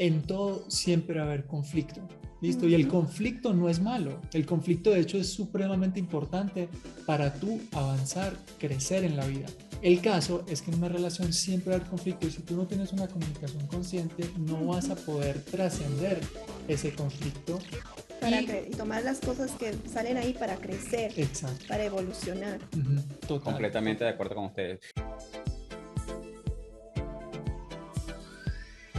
[0.00, 2.00] en todo siempre va a haber conflicto.
[2.40, 2.66] ¿Listo?
[2.66, 4.18] Y el conflicto no es malo.
[4.32, 6.70] El conflicto de hecho es supremamente importante
[7.04, 9.46] para tú avanzar, crecer en la vida.
[9.82, 12.56] El caso es que en una relación siempre va a haber conflicto y si tú
[12.56, 16.18] no tienes una comunicación consciente no vas a poder trascender
[16.66, 17.58] ese conflicto.
[18.22, 21.64] Para y, tomar las cosas que salen ahí para crecer, Exacto.
[21.68, 22.58] para evolucionar.
[23.42, 24.80] Completamente de acuerdo con ustedes.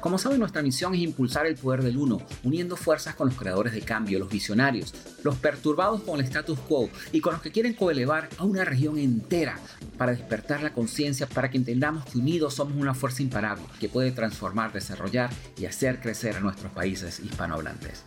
[0.00, 3.72] Como saben, nuestra misión es impulsar el poder del uno, uniendo fuerzas con los creadores
[3.72, 4.94] de cambio, los visionarios,
[5.24, 8.96] los perturbados con el status quo y con los que quieren coelevar a una región
[8.96, 9.58] entera
[9.96, 14.12] para despertar la conciencia, para que entendamos que unidos somos una fuerza imparable que puede
[14.12, 18.04] transformar, desarrollar y hacer crecer a nuestros países hispanohablantes.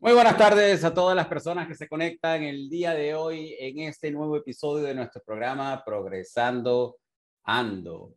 [0.00, 3.80] Muy buenas tardes a todas las personas que se conectan el día de hoy en
[3.80, 6.96] este nuevo episodio de nuestro programa Progresando
[7.44, 8.14] Ando.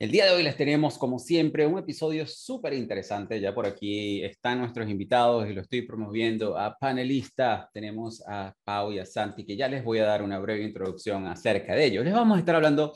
[0.00, 3.40] El día de hoy les tenemos, como siempre, un episodio súper interesante.
[3.40, 7.66] Ya por aquí están nuestros invitados y lo estoy promoviendo a panelistas.
[7.72, 11.26] Tenemos a Pau y a Santi, que ya les voy a dar una breve introducción
[11.26, 12.04] acerca de ellos.
[12.04, 12.94] Les vamos a estar hablando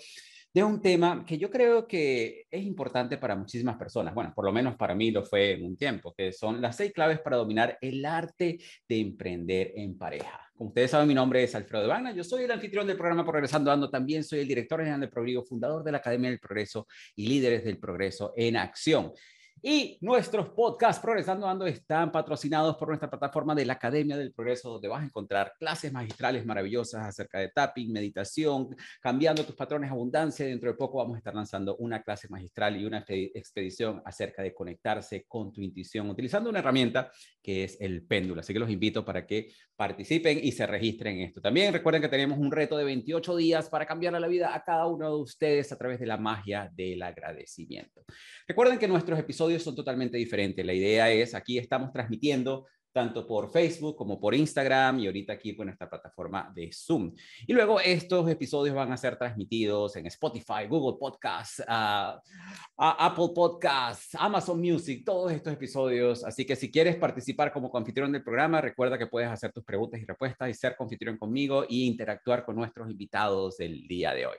[0.55, 4.14] de un tema que yo creo que es importante para muchísimas personas.
[4.14, 6.92] Bueno, por lo menos para mí lo fue en un tiempo, que son las seis
[6.92, 8.58] claves para dominar el arte
[8.89, 10.50] de emprender en pareja.
[10.55, 13.73] Como ustedes saben, mi nombre es Alfredo Devana, yo soy el anfitrión del programa Progresando
[13.73, 16.86] Ando, también soy el director general de Progreso, fundador de la Academia del Progreso
[17.17, 19.12] y líderes del progreso en acción.
[19.64, 24.70] Y nuestros podcasts Progresando Ando están patrocinados por nuestra plataforma de la Academia del Progreso,
[24.70, 29.94] donde vas a encontrar clases magistrales maravillosas acerca de tapping, meditación, cambiando tus patrones de
[29.94, 30.46] abundancia.
[30.46, 34.52] Dentro de poco vamos a estar lanzando una clase magistral y una expedición acerca de
[34.52, 38.40] conectarse con tu intuición, utilizando una herramienta que es el péndulo.
[38.40, 41.40] Así que los invito para que participen y se registren en esto.
[41.40, 44.86] También recuerden que tenemos un reto de 28 días para cambiar la vida a cada
[44.86, 48.05] uno de ustedes a través de la magia del agradecimiento.
[48.46, 50.64] Recuerden que nuestros episodios son totalmente diferentes.
[50.64, 55.55] La idea es, aquí estamos transmitiendo tanto por Facebook como por Instagram y ahorita aquí
[55.55, 57.14] por nuestra plataforma de Zoom.
[57.46, 61.63] Y luego estos episodios van a ser transmitidos en Spotify, Google Podcasts,
[62.77, 66.24] Apple Podcasts, Amazon Music, todos estos episodios.
[66.24, 70.01] Así que si quieres participar como confitrión del programa, recuerda que puedes hacer tus preguntas
[70.01, 74.36] y respuestas y ser confitrión conmigo y interactuar con nuestros invitados del día de hoy.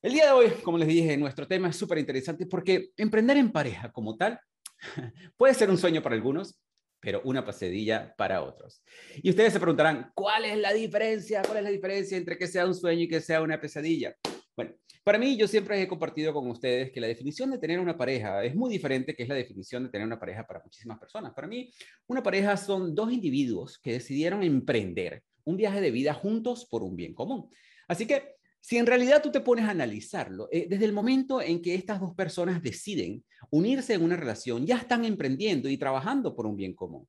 [0.00, 3.50] El día de hoy, como les dije, nuestro tema es súper interesante porque emprender en
[3.50, 4.38] pareja como tal
[5.36, 6.56] puede ser un sueño para algunos,
[7.00, 8.80] pero una pesadilla para otros.
[9.16, 11.42] Y ustedes se preguntarán, ¿cuál es la diferencia?
[11.42, 14.14] ¿Cuál es la diferencia entre que sea un sueño y que sea una pesadilla?
[14.54, 17.98] Bueno, para mí yo siempre he compartido con ustedes que la definición de tener una
[17.98, 21.34] pareja es muy diferente que es la definición de tener una pareja para muchísimas personas.
[21.34, 21.72] Para mí,
[22.06, 26.94] una pareja son dos individuos que decidieron emprender un viaje de vida juntos por un
[26.94, 27.50] bien común.
[27.88, 31.62] Así que si en realidad tú te pones a analizarlo, eh, desde el momento en
[31.62, 36.46] que estas dos personas deciden unirse en una relación, ya están emprendiendo y trabajando por
[36.46, 37.08] un bien común.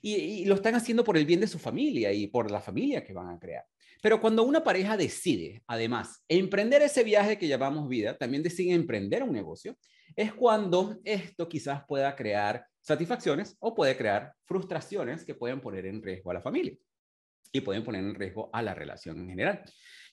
[0.00, 3.12] Y, lo están haciendo por el bien de su familia y por la familia que
[3.12, 3.64] van a crear.
[4.02, 9.22] Pero cuando una pareja decide, además, emprender ese viaje que llamamos vida, también decide emprender
[9.22, 9.76] un negocio,
[10.14, 16.02] es cuando esto quizás pueda crear satisfacciones o puede crear frustraciones que pueden poner en
[16.02, 16.76] riesgo a la familia
[17.50, 19.64] y pueden poner en riesgo a la relación en general.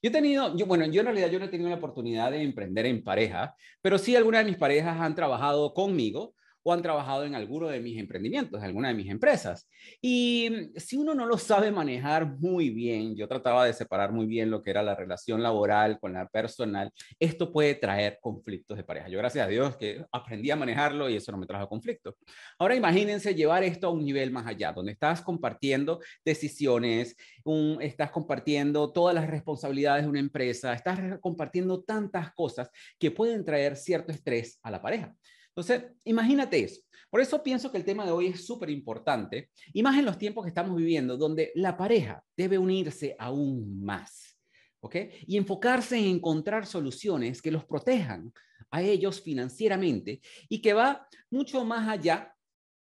[0.03, 2.85] Yo he tenido, bueno, yo en realidad yo no he tenido la oportunidad de emprender
[2.85, 7.35] en pareja, pero sí algunas de mis parejas han trabajado conmigo o han trabajado en
[7.35, 9.69] alguno de mis emprendimientos, en alguna de mis empresas.
[10.01, 14.25] Y mm, si uno no lo sabe manejar muy bien, yo trataba de separar muy
[14.25, 18.83] bien lo que era la relación laboral con la personal, esto puede traer conflictos de
[18.83, 19.09] pareja.
[19.09, 22.15] Yo gracias a Dios que aprendí a manejarlo y eso no me trajo conflictos.
[22.57, 28.11] Ahora imagínense llevar esto a un nivel más allá, donde estás compartiendo decisiones, un, estás
[28.11, 34.11] compartiendo todas las responsabilidades de una empresa, estás compartiendo tantas cosas que pueden traer cierto
[34.11, 35.13] estrés a la pareja.
[35.55, 36.81] Entonces, imagínate eso.
[37.09, 40.17] Por eso pienso que el tema de hoy es súper importante, y más en los
[40.17, 44.35] tiempos que estamos viviendo, donde la pareja debe unirse aún más,
[44.79, 44.95] ¿ok?
[45.27, 48.33] Y enfocarse en encontrar soluciones que los protejan
[48.71, 52.33] a ellos financieramente y que va mucho más allá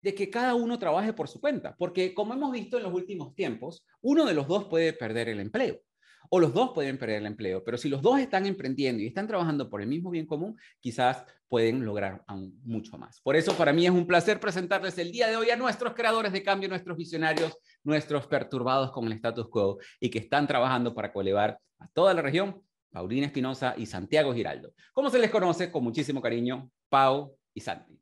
[0.02, 3.34] de que cada uno trabaje por su cuenta, porque como hemos visto en los últimos
[3.34, 5.80] tiempos, uno de los dos puede perder el empleo
[6.30, 9.28] o los dos pueden perder el empleo, pero si los dos están emprendiendo y están
[9.28, 13.22] trabajando por el mismo bien común, quizás pueden lograr aún mucho más.
[13.22, 16.34] Por eso para mí es un placer presentarles el día de hoy a nuestros creadores
[16.34, 21.12] de cambio, nuestros visionarios, nuestros perturbados con el status quo y que están trabajando para
[21.14, 24.74] colevar a toda la región, Paulina Espinosa y Santiago Giraldo.
[24.94, 25.72] ¿Cómo se les conoce?
[25.72, 28.00] Con muchísimo cariño, Pau y Santi.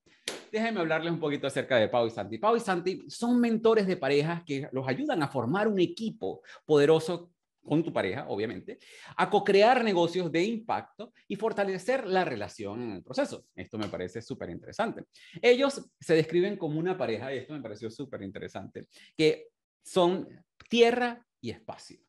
[0.51, 2.37] Déjenme hablarles un poquito acerca de Pau y Santi.
[2.37, 7.31] Pau y Santi son mentores de parejas que los ayudan a formar un equipo poderoso
[7.65, 8.79] con tu pareja, obviamente,
[9.17, 13.45] a co-crear negocios de impacto y fortalecer la relación en el proceso.
[13.55, 15.03] Esto me parece súper interesante.
[15.41, 19.47] Ellos se describen como una pareja, y esto me pareció súper interesante, que
[19.83, 20.27] son
[20.69, 21.99] tierra y espacio.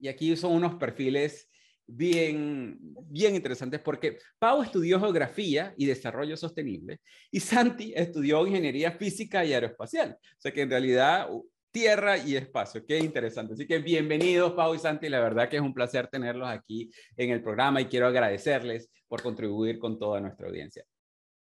[0.00, 1.48] Y aquí son unos perfiles
[1.88, 9.44] bien, bien interesantes porque Pau estudió geografía y desarrollo sostenible y Santi estudió ingeniería física
[9.44, 10.12] y aeroespacial.
[10.12, 11.28] O sea que en realidad
[11.70, 12.84] tierra y espacio.
[12.86, 13.54] Qué interesante.
[13.54, 15.08] Así que bienvenidos, Pau y Santi.
[15.08, 19.22] La verdad que es un placer tenerlos aquí en el programa y quiero agradecerles por
[19.22, 20.84] contribuir con toda nuestra audiencia.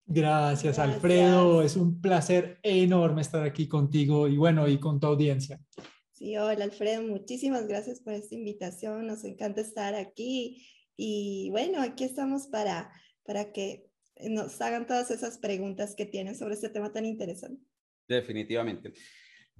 [0.05, 1.61] Gracias, Alfredo.
[1.61, 5.59] Es un placer enorme estar aquí contigo y bueno, y con tu audiencia.
[6.13, 9.07] Sí, hola Alfredo, muchísimas gracias por esta invitación.
[9.07, 10.67] Nos encanta estar aquí
[10.97, 12.91] y bueno, aquí estamos para,
[13.23, 13.85] para que
[14.19, 17.63] nos hagan todas esas preguntas que tienen sobre este tema tan interesante.
[18.05, 18.91] Definitivamente.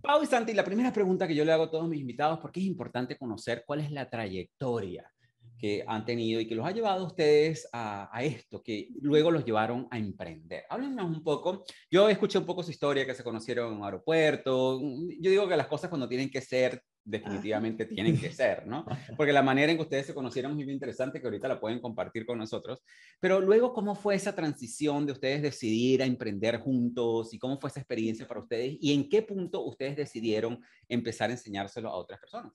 [0.02, 2.62] Pau y Santi, la primera pregunta que yo le hago a todos mis invitados, porque
[2.62, 5.12] es importante conocer cuál es la trayectoria
[5.58, 9.44] que han tenido y que los ha llevado a ustedes a, esto, que luego los
[9.44, 10.64] llevaron a emprender.
[10.70, 11.66] Háblenos un poco.
[11.92, 14.80] Yo escuché un poco su historia, que se conocieron en un aeropuerto.
[15.20, 18.86] Yo digo que las cosas cuando tienen que ser, definitivamente tienen que ser, ¿no?
[19.18, 21.80] Porque la manera en que ustedes se conocieron es muy interesante, que ahorita la pueden
[21.80, 22.82] compartir con nosotros.
[23.20, 27.70] Pero luego, ¿cómo fue esa transición de ustedes decidir a emprender juntos y cómo fue
[27.70, 32.20] esa experiencia para ustedes y en qué punto ustedes decidieron empezar a enseñárselo a otras
[32.20, 32.54] personas?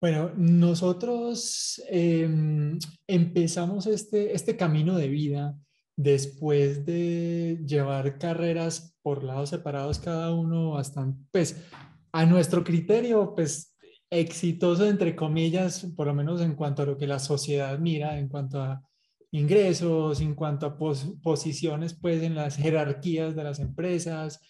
[0.00, 2.76] Bueno, nosotros em,
[3.06, 5.56] empezamos este, este camino de vida
[5.96, 11.64] después de llevar carreras por lados separados cada uno bastante, pues
[12.12, 13.76] a nuestro criterio, pues
[14.10, 18.28] exitoso entre comillas, por lo menos en cuanto a lo que la sociedad mira, en
[18.28, 18.82] cuanto a
[19.30, 24.40] ingresos, en cuanto a posiciones pues en las jerarquías de las empresas,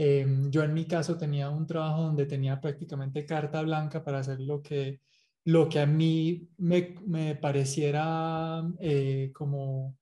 [0.00, 4.38] Em, yo en mi caso tenía un trabajo donde tenía prácticamente carta blanca para hacer
[4.38, 5.00] lo que,
[5.44, 9.96] lo que a mí me, me pareciera eh, como,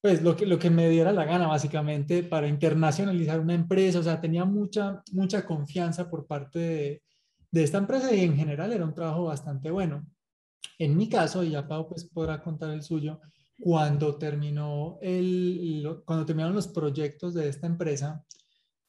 [0.00, 3.98] pues lo que, lo que me diera la gana básicamente para internacionalizar una empresa.
[3.98, 7.02] O sea, tenía mucha, mucha confianza por parte de,
[7.50, 10.06] de esta empresa y en general era un trabajo bastante bueno.
[10.78, 13.20] En mi caso, y ya Pau pues podrá contar el suyo,
[13.58, 18.24] cuando terminó el, cuando terminaron los proyectos de esta empresa,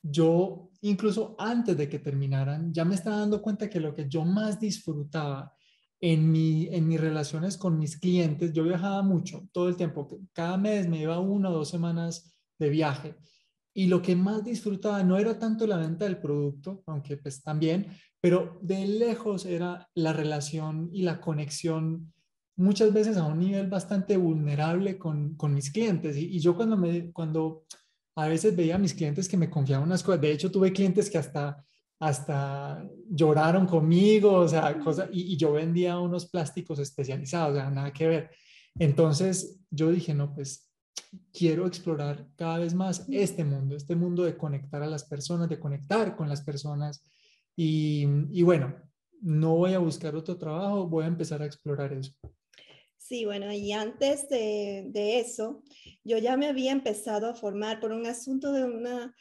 [0.02, 4.24] yo incluso antes de que terminaran, ya me estaba dando cuenta que lo que yo
[4.24, 5.54] más disfrutaba
[6.02, 10.58] en, mi, en mis relaciones con mis clientes, yo viajaba mucho, todo el tiempo, cada
[10.58, 13.16] mes me iba una o dos semanas de viaje.
[13.74, 17.88] Y lo que más disfrutaba no era tanto la venta del producto, aunque pues también,
[18.20, 22.12] pero de lejos era la relación y la conexión
[22.58, 26.18] muchas veces a un nivel bastante vulnerable con, con mis clientes.
[26.18, 27.64] Y, y, yo cuando, me, cuando
[28.16, 30.22] a veces veía a mis clientes que me confiaban unas cosas.
[30.22, 31.64] De hecho, tuve clientes que hasta,
[32.02, 37.94] hasta lloraron conmigo, o sea, cosas, y, yo vendía unos plásticos especializados, o sea, nada
[37.94, 38.32] que ver.
[38.80, 40.68] Entonces, yo dije, no, pues
[41.32, 45.60] quiero explorar cada vez más este mundo, este mundo de conectar a las personas, de
[45.60, 47.04] conectar con las personas.
[47.56, 48.76] Y, y bueno,
[49.22, 52.14] no voy a buscar otro trabajo, voy a empezar a explorar eso.
[52.98, 55.62] Sí, bueno, y antes de, de, eso,
[56.04, 59.14] yo ya me había empezado a formar por un asunto de, una,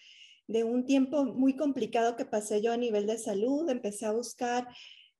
[0.50, 3.71] de un tiempo muy complicado que pasé yo a nivel de salud.
[3.71, 4.66] Empecé a buscar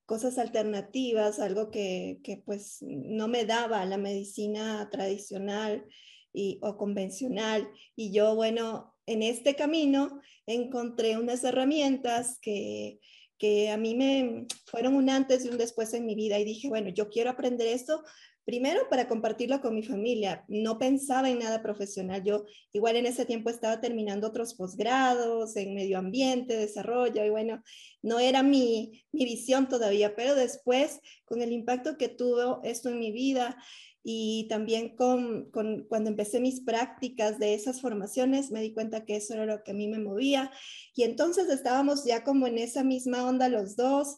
[0.05, 5.87] cosas alternativas, algo que, que pues no me daba la medicina tradicional
[6.33, 7.71] y, o convencional.
[7.95, 12.99] Y yo, bueno, en este camino encontré unas herramientas que,
[13.39, 16.69] que a mí me fueron un antes y un después en mi vida y dije,
[16.69, 18.03] bueno, yo quiero aprender esto
[18.45, 20.45] Primero, para compartirlo con mi familia.
[20.49, 22.25] No pensaba en nada profesional.
[22.25, 27.63] Yo igual en ese tiempo estaba terminando otros posgrados en medio ambiente, desarrollo, y bueno,
[28.03, 32.99] no era mi, mi visión todavía, pero después, con el impacto que tuvo esto en
[32.99, 33.57] mi vida
[34.03, 39.17] y también con, con, cuando empecé mis prácticas de esas formaciones, me di cuenta que
[39.17, 40.51] eso era lo que a mí me movía.
[40.95, 44.17] Y entonces estábamos ya como en esa misma onda los dos,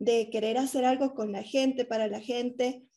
[0.00, 2.89] de querer hacer algo con la gente, para la gente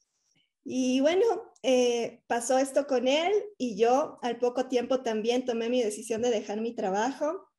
[0.65, 1.25] y bueno,
[1.61, 6.29] eh, pasó esto con él y yo al poco tiempo también tomé mi decisión de
[6.29, 7.49] dejar mi trabajo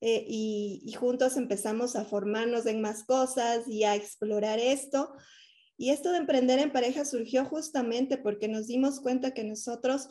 [0.00, 5.14] eh, y, juntos empezamos a formarnos en más cosas y a explorar esto.
[5.78, 10.08] Y esto de emprender en pareja surgió justamente porque nos dimos cuenta que nosotros,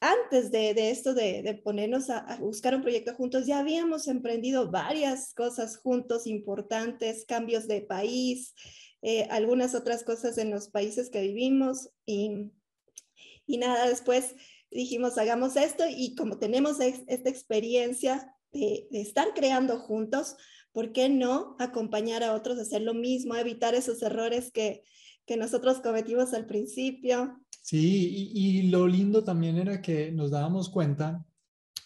[0.00, 4.70] antes de, esto de, de ponernos a, a, buscar un proyecto juntos, ya habíamos emprendido
[4.70, 8.54] varias cosas juntos importantes, cambios de país,
[9.02, 12.50] eh, algunas otras cosas en los países que vivimos y,
[13.46, 14.34] y nada, después
[14.70, 20.36] dijimos, hagamos esto y como tenemos esta experiencia de, estar creando juntos,
[20.72, 24.82] ¿por qué no acompañar a otros a hacer lo mismo, evitar esos errores que,
[25.26, 27.40] que nosotros cometimos al principio?
[27.62, 31.24] Sí, y, lo lindo también era que nos dábamos cuenta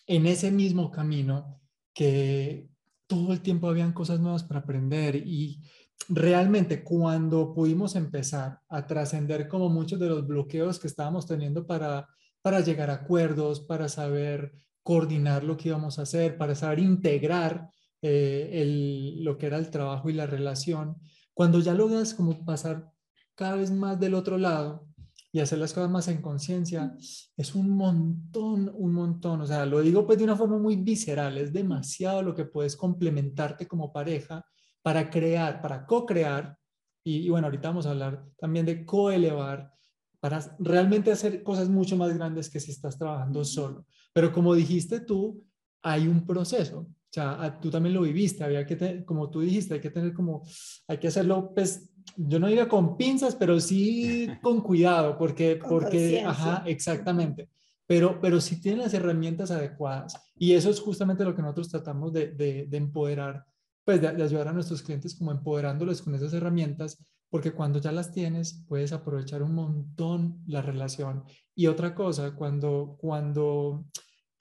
[0.06, 1.60] en ese mismo camino
[1.92, 2.68] que
[3.06, 5.60] todo el tiempo habían cosas nuevas para aprender y
[6.08, 12.08] realmente cuando pudimos empezar a trascender como muchos de los bloqueos que estábamos teniendo para,
[12.42, 14.52] para llegar a acuerdos, para saber
[14.82, 17.68] coordinar lo que íbamos a hacer, para saber integrar
[18.02, 21.00] eh, el, lo que era el trabajo y la relación,
[21.32, 22.90] cuando ya logras como pasar
[23.34, 24.86] cada vez más del otro lado
[25.34, 26.96] y hacer las cosas más en conciencia,
[27.36, 29.40] es un montón, un montón.
[29.40, 32.76] O sea, lo digo pues de una forma muy visceral, es demasiado lo que puedes
[32.76, 34.46] complementarte como pareja
[34.80, 36.56] para crear, para co-crear,
[37.02, 39.72] y, bueno, ahorita vamos a hablar también de co-elevar,
[40.20, 43.86] para realmente hacer cosas mucho más grandes que si estás trabajando solo.
[44.12, 45.44] Pero como dijiste tú,
[45.82, 46.78] hay un proceso.
[46.78, 50.42] O sea, tú también lo viviste, había que, como tú dijiste, hay que tener como,
[50.86, 56.22] hay que hacerlo, pues, yo no diría con pinzas, pero sí con cuidado, porque, porque,
[56.22, 57.48] ajá, exactamente.
[57.86, 60.18] Pero, pero sí tienen las herramientas adecuadas.
[60.36, 63.44] Y eso es justamente lo que nosotros tratamos de, de, de empoderar
[63.84, 68.12] pues de, ayudar a nuestros clientes como empoderándoles con esas herramientas, porque cuando ya las
[68.12, 71.24] tienes, puedes aprovechar un montón la relación.
[71.54, 73.84] Y otra cosa, cuando, cuando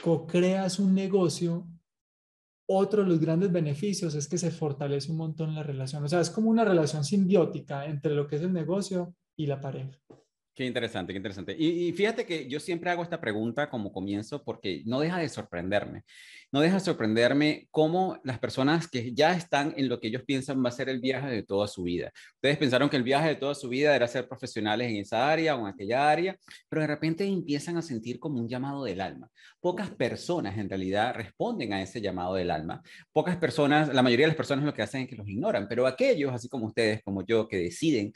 [0.01, 1.67] co-creas un negocio,
[2.65, 6.03] otro de los grandes beneficios es que se fortalece un montón la relación.
[6.03, 9.60] O sea, es como una relación simbiótica entre lo que es el negocio y la
[9.60, 9.98] pareja.
[10.55, 11.55] Qué interesante, qué interesante.
[11.57, 16.03] Y, fíjate que yo siempre hago esta pregunta como comienzo porque no deja de sorprenderme.
[16.51, 20.63] No deja de sorprenderme cómo las personas que ya están en lo que ellos piensan
[20.63, 22.12] va a ser el viaje de toda su vida.
[22.36, 25.55] Ustedes pensaron que el viaje de toda su vida era ser profesionales en esa área
[25.55, 26.38] o en aquella área,
[26.69, 29.31] pero de repente empiezan a sentir como un llamado del alma.
[29.60, 32.83] Pocas personas en realidad responden a ese llamado del alma.
[33.12, 35.88] Pocas personas, la mayoría de las personas lo que hacen es que los ignoran, pero
[35.88, 38.13] aquellos, así como ustedes, como yo, que deciden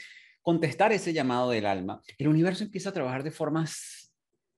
[0.48, 3.97] contestar ese llamado del alma, el universo empieza a trabajar de formas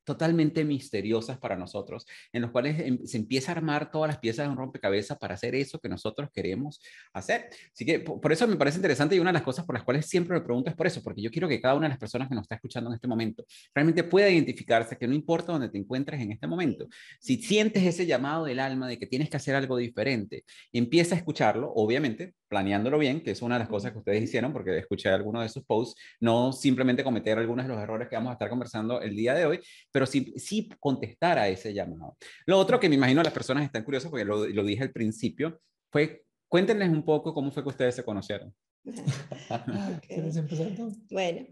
[0.10, 4.48] totalmente misteriosas para nosotros, en los cuales em, se empieza a armar todas las piezas
[4.48, 6.82] de un rompecabezas para hacer eso que nosotros queremos
[7.13, 7.50] hacer.
[7.72, 10.08] Así que por, eso me parece interesante y una de las cosas por las cuales
[10.08, 12.28] siempre me pregunto es por eso, porque yo quiero que cada una de las personas
[12.28, 15.78] que nos está escuchando en este momento realmente pueda identificarse que no importa dónde te
[15.78, 16.88] encuentres en este momento,
[17.20, 21.20] si sientes ese llamado del alma de que tienes que hacer algo diferente, empieza a
[21.20, 25.10] escucharlo, obviamente, planeándolo bien, que es una de las cosas que ustedes hicieron, porque escuché
[25.10, 28.50] algunos de sus posts, no simplemente cometer algunos de los errores que vamos a estar
[28.50, 29.60] conversando el día de hoy,
[29.92, 32.18] pero sí, sí contestar a ese llamado.
[32.46, 35.62] Lo otro que me imagino las personas están curiosas, porque lo, lo dije al principio,
[35.91, 38.53] fue cuéntenles un poco cómo fue que ustedes se conocieron.
[40.08, 40.72] ¿Quieres empezar
[41.10, 41.48] Bueno,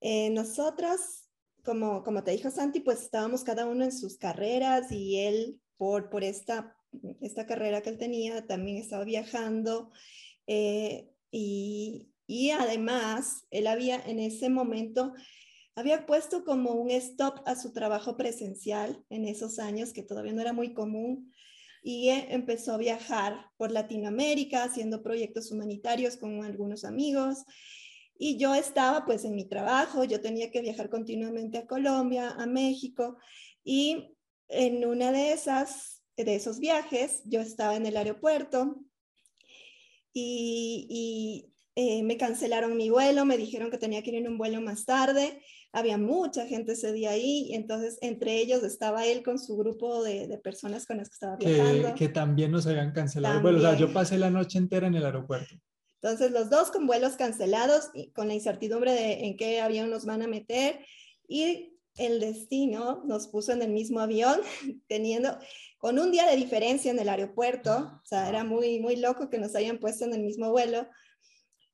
[0.00, 1.28] eh, nosotros,
[1.64, 6.08] como, como te dijo Santi, pues estábamos cada uno en sus carreras y él por,
[6.08, 6.76] por esta,
[7.20, 9.90] esta carrera que él tenía también estaba viajando
[10.46, 15.14] eh, y, y además, él había en ese momento,
[15.78, 20.40] había puesto como un stop a su trabajo presencial en esos años, que todavía no
[20.40, 21.32] era muy común,
[21.82, 27.44] y empezó a viajar por Latinoamérica haciendo proyectos humanitarios con algunos amigos.
[28.18, 32.46] Y yo estaba pues en mi trabajo, yo tenía que viajar continuamente a Colombia, a
[32.46, 33.16] México,
[33.62, 34.16] y
[34.48, 38.80] en una de esas, de esos viajes, yo estaba en el aeropuerto
[40.12, 44.60] y, eh, me cancelaron mi vuelo, me dijeron que tenía que ir en un vuelo
[44.60, 45.40] más tarde.
[45.72, 50.38] Había mucha gente ese día ahí, entonces entre ellos estaba él con su grupo de,
[50.42, 51.94] personas con las que estaba viajando.
[51.94, 55.04] Que, también nos habían cancelado el O sea, yo pasé la noche entera en el
[55.04, 55.54] aeropuerto.
[56.00, 60.06] Entonces, los dos con vuelos cancelados y con la incertidumbre de en qué avión nos
[60.06, 60.80] van a meter.
[61.26, 64.40] Y el destino nos puso en el mismo avión,
[64.88, 65.36] teniendo,
[65.76, 69.38] con un día de diferencia en el aeropuerto, o sea, era muy, muy loco que
[69.38, 70.86] nos hayan puesto en el mismo vuelo.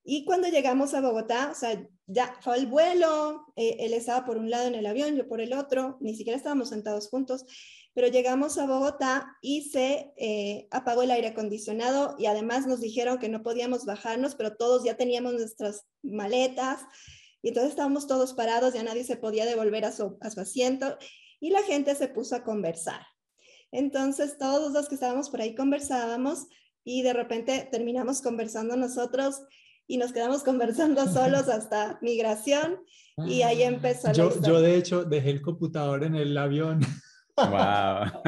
[0.02, 4.37] Y cuando llegamos a Bogotá, o sea, ya fue el vuelo, eh, él estaba por
[4.37, 7.44] un lado en el avión, yo por el otro, ni siquiera estábamos sentados juntos,
[7.94, 13.18] pero llegamos a Bogotá y se eh, apagó el aire acondicionado y además nos dijeron
[13.18, 16.80] que no podíamos bajarnos, pero todos ya teníamos nuestras maletas
[17.40, 20.99] y entonces estábamos todos parados, ya nadie se podía devolver a su, asiento
[21.40, 23.00] y la gente se puso a conversar.
[23.70, 26.46] Entonces todos los que estábamos por ahí conversábamos
[26.84, 29.42] y de repente terminamos conversando nosotros
[29.87, 32.81] y nos quedamos conversando solos hasta migración
[33.26, 33.69] y ahí ah.
[33.69, 36.81] empezó yo, Yo de hecho dejé el computador en el avión.
[37.37, 38.23] Wow.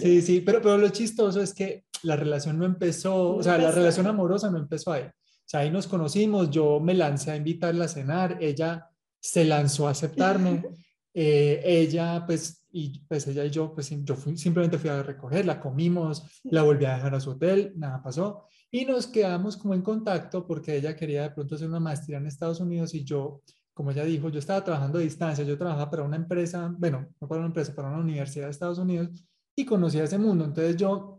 [0.00, 3.70] Sí, sí, pero, pero lo chistoso es que la relación no empezó, o sea, la
[3.70, 5.02] relación amorosa no empezó ahí.
[5.02, 8.88] O sea, ahí nos conocimos, yo me lancé a invitarla a cenar, ella
[9.20, 10.62] se lanzó a aceptarme
[11.20, 16.22] Eh, ella, pues, y pues ella y yo, pues yo simplemente fui a recogerla, comimos,
[16.44, 18.46] la volví a dejar a su hotel, nada pasó.
[18.70, 22.26] Y nos quedamos como en contacto porque ella quería de pronto hacer una maestría en
[22.26, 26.02] Estados Unidos y yo, como ella dijo, yo estaba trabajando a distancia, yo trabajaba para
[26.02, 29.08] una empresa, bueno, no para una empresa, para una universidad de Estados Unidos
[29.56, 30.44] y conocía ese mundo.
[30.44, 31.17] Entonces yo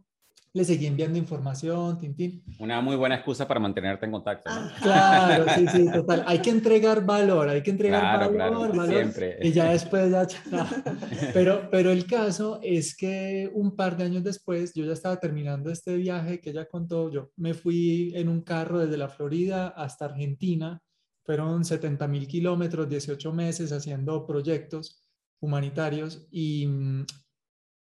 [0.51, 4.49] le seguí enviando información, tin, Una muy buena excusa para mantenerte en contacto.
[4.81, 6.23] Claro, sí, sí, total.
[6.25, 8.87] Hay que entregar valor, hay que entregar valor, claro, valor.
[8.87, 9.37] Siempre.
[9.41, 10.27] Y ya después ya...
[11.33, 15.71] Pero, pero el caso es que un par de años después, yo ya estaba terminando
[15.71, 20.05] este viaje que ella contó, yo me fui en un carro desde la Florida hasta
[20.05, 20.81] Argentina,
[21.23, 25.03] fueron 70 mil kilómetros, 18 meses haciendo proyectos
[25.39, 27.05] humanitarios y mm,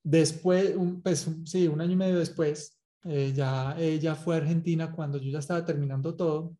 [0.04, 4.92] Después, un, pues, sí, un año y medio después, eh, ya ella fue a Argentina
[4.92, 6.56] cuando yo ya estaba terminando todo.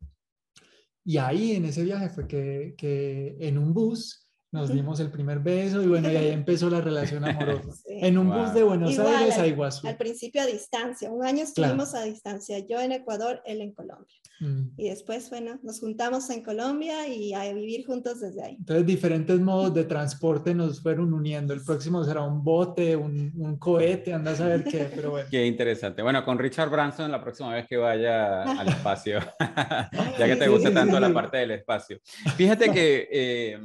[1.04, 4.23] Y ahí en ese viaje fue que, que en un bus
[4.54, 7.82] nos dimos el primer beso y bueno, y ahí empezó la relación amorosa.
[7.88, 9.88] En un bus de Buenos Aires a Iguazú.
[9.88, 14.14] Al principio a distancia, un año estuvimos a distancia, yo en Ecuador, él en Colombia.
[14.38, 14.70] Mm.
[14.76, 18.56] Y después, bueno, nos juntamos en Colombia y a vivir juntos desde ahí.
[18.60, 21.52] Entonces, diferentes modos de transporte nos fueron uniendo.
[21.52, 25.28] El próximo será un bote, un, un cohete, anda a saber qué, pero bueno.
[25.32, 26.00] Qué interesante.
[26.00, 29.18] Bueno, con Richard Branson la próxima vez que vaya al espacio,
[30.16, 31.98] ya que te gusta tanto la parte del espacio.
[32.36, 33.08] Fíjate que...
[33.10, 33.58] Eh,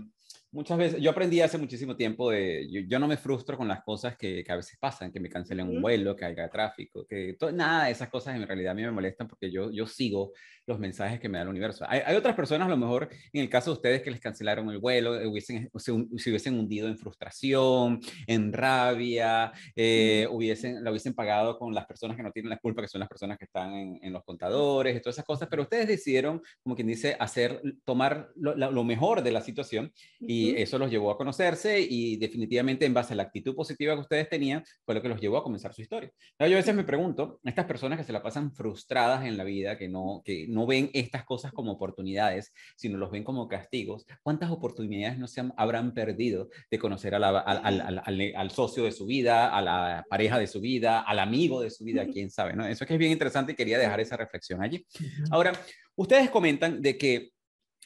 [0.51, 4.18] Muchas veces, yo aprendí hace muchísimo tiempo de, yo, no me frustro con las cosas
[4.18, 7.86] que, que, a veces pasan, que me cancelen un vuelo, que haya tráfico, que nada
[7.86, 10.32] de esas cosas en realidad a mí me molestan porque yo, yo sigo
[10.65, 11.86] los mensajes que me da el universo.
[11.88, 14.70] Hay, hay, otras personas, a lo mejor, en el caso de ustedes que les cancelaron
[14.72, 21.13] el vuelo, eh, hubiesen, se, hubiesen hundido en frustración, en rabia, eh, hubiesen, la hubiesen
[21.13, 23.74] pagado con las personas que no tienen la culpa, que son las personas que están
[23.74, 27.62] en, en los contadores y todas esas cosas, pero ustedes decidieron, como quien dice, hacer,
[27.86, 32.86] tomar lo, lo mejor de la situación y eso los llevó a conocerse y definitivamente
[32.86, 35.43] en base a la actitud positiva que ustedes tenían, fue lo que los llevó a
[35.43, 36.12] comenzar su historia.
[36.39, 39.77] Yo a veces me pregunto, estas personas que se la pasan frustradas en la vida,
[39.77, 44.51] que no, que no ven estas cosas como oportunidades, sino los ven como castigos, ¿cuántas
[44.51, 48.01] oportunidades no se habrán perdido de conocer al, al,
[48.35, 51.83] al, socio de su vida, a la pareja de su vida, al amigo de su
[51.83, 52.66] vida, quién sabe, ¿no?
[52.66, 54.85] Eso es que es bien interesante y quería dejar esa reflexión allí.
[55.31, 55.53] Ahora,
[55.96, 57.29] ustedes comentan de que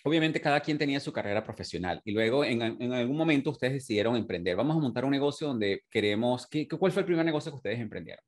[0.04, 4.16] obviamente cada quien tenía su carrera profesional y luego en, en, algún momento ustedes decidieron
[4.16, 4.56] emprender.
[4.56, 7.80] Vamos a montar un negocio donde queremos, ¿qué, ¿cuál fue el primer negocio que ustedes
[7.80, 8.24] emprendieron?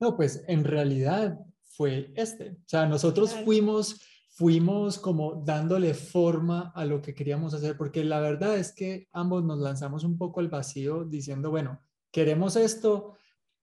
[0.00, 2.50] No, pues en realidad fue este.
[2.50, 8.20] O sea, nosotros fuimos, fuimos como dándole forma a lo que queríamos hacer, porque la
[8.20, 13.14] verdad es que ambos nos lanzamos un poco al vacío diciendo, bueno, queremos esto,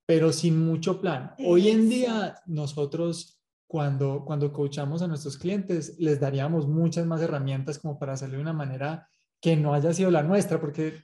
[0.05, 1.35] pero sin mucho plan.
[1.39, 3.38] Hoy en día nosotros
[3.69, 8.41] cuando, cuando coachamos a nuestros clientes, les daríamos muchas más herramientas como para hacerlo de
[8.41, 9.07] una manera
[9.39, 11.03] que no haya sido la nuestra, porque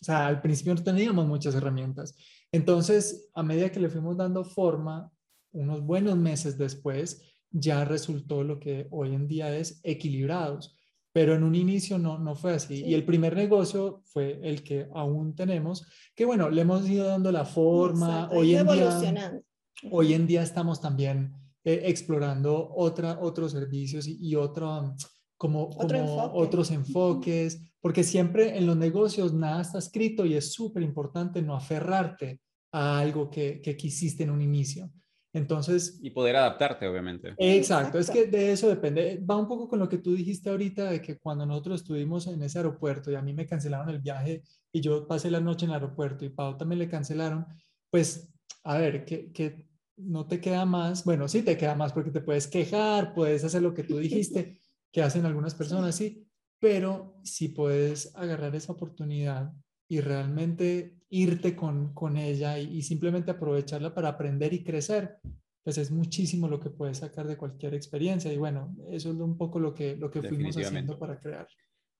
[0.00, 2.16] o sea, al principio no teníamos muchas herramientas.
[2.50, 5.12] Entonces, a medida que le fuimos dando forma,
[5.52, 10.74] unos buenos meses después, ya resultó lo que hoy en día es equilibrados.
[11.12, 12.82] Pero en un inicio no, no fue así.
[12.82, 17.30] Y el primer negocio fue el que aún tenemos, que bueno, le hemos ido dando
[17.30, 18.30] la forma.
[18.30, 19.42] hoy, en día,
[19.90, 24.94] hoy en día estamos también eh, explorando otra, otros servicios y, y otro,
[25.36, 30.84] como, como otros enfoques, porque siempre en los negocios nada está escrito y es súper
[30.84, 34.92] importante no aferrarte a algo que, que quisiste en un inicio.
[35.32, 35.98] Entonces...
[36.00, 37.34] Y poder adaptarte, obviamente.
[37.36, 39.20] Exacto, es que de eso depende.
[39.28, 42.40] Va un poco con lo que tú dijiste ahorita, de que cuando nosotros estuvimos en
[42.42, 45.72] ese aeropuerto y a mí me cancelaron el viaje y yo pasé la noche en
[45.72, 47.44] el aeropuerto y Pau también le cancelaron,
[47.90, 52.10] pues, a ver, que, que no te queda más, bueno, sí te queda más porque
[52.10, 54.58] te puedes quejar, puedes hacer lo que tú dijiste,
[54.92, 56.26] que hacen algunas personas, sí,
[56.58, 59.52] pero si puedes agarrar esa oportunidad
[59.88, 65.18] y realmente irte con, con ella y, simplemente aprovecharla para aprender y crecer,
[65.62, 68.32] pues es muchísimo lo que puedes sacar de cualquier experiencia.
[68.32, 71.46] Y bueno, eso es un poco lo que, lo que fuimos haciendo para crear.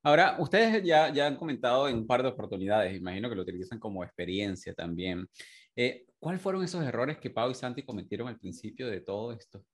[0.03, 3.79] Ahora, ustedes ya, ya han comentado en un par de oportunidades, imagino que lo utilizan
[3.79, 5.29] como experiencia también.
[5.77, 9.65] Eh, ¿Cuáles fueron esos errores que Pau y Santi cometieron al principio de todo esto?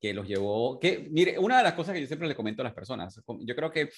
[0.00, 2.64] Que los llevó, que, mire, una de las cosas que yo siempre le comento a
[2.64, 3.90] las personas, yo creo que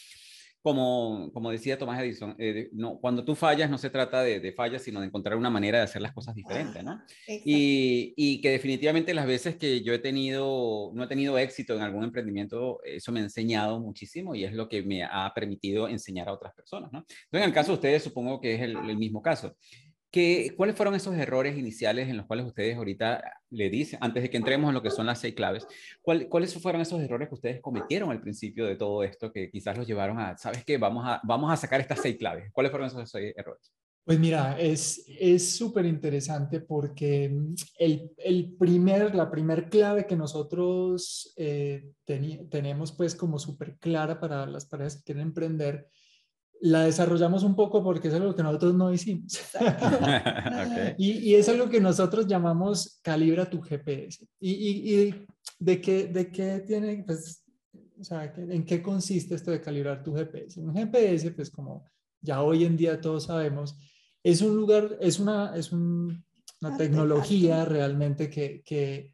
[0.64, 4.50] como, como decía Tomás Edison, eh, no, cuando tú fallas no se trata de, de,
[4.54, 7.02] fallas, sino de encontrar una manera de hacer las cosas diferentes, ¿no?
[7.28, 11.82] Y, y, que definitivamente las veces que yo he tenido, no he tenido éxito en
[11.82, 16.30] algún emprendimiento, eso me ha enseñado muchísimo y es lo que me ha permitido enseñar
[16.30, 17.00] a otras personas, ¿no?
[17.00, 19.54] Entonces, en el caso de ustedes, supongo que es el, el mismo caso.
[20.14, 24.30] ¿Qué, ¿Cuáles fueron esos errores iniciales en los cuales ustedes ahorita le dicen, antes de
[24.30, 25.66] que entremos en lo que son las seis claves,
[26.02, 29.88] ¿cuáles fueron esos errores que ustedes cometieron al principio de todo esto que quizás los
[29.88, 32.48] llevaron a, sabes qué, vamos a, vamos a sacar estas seis claves?
[32.52, 33.72] ¿Cuáles fueron esos seis errores?
[34.04, 41.34] Pues mira, es súper interesante porque mm, el, el, primer, la primer clave que nosotros
[41.36, 45.88] eh, tenemos pues como súper clara para las parejas que quieren emprender
[46.64, 49.38] la desarrollamos un poco porque es algo que nosotros no hicimos.
[50.96, 54.26] y, es algo que nosotros llamamos calibra tu GPS.
[54.40, 55.14] ¿Y,
[55.58, 57.44] de, qué, de qué tiene, pues,
[58.00, 60.58] o sea, en qué consiste esto de calibrar tu GPS?
[60.58, 61.84] Un GPS, pues como
[62.22, 63.76] ya hoy en día todos sabemos,
[64.22, 69.12] es un lugar, es una, es una tecnología realmente que, que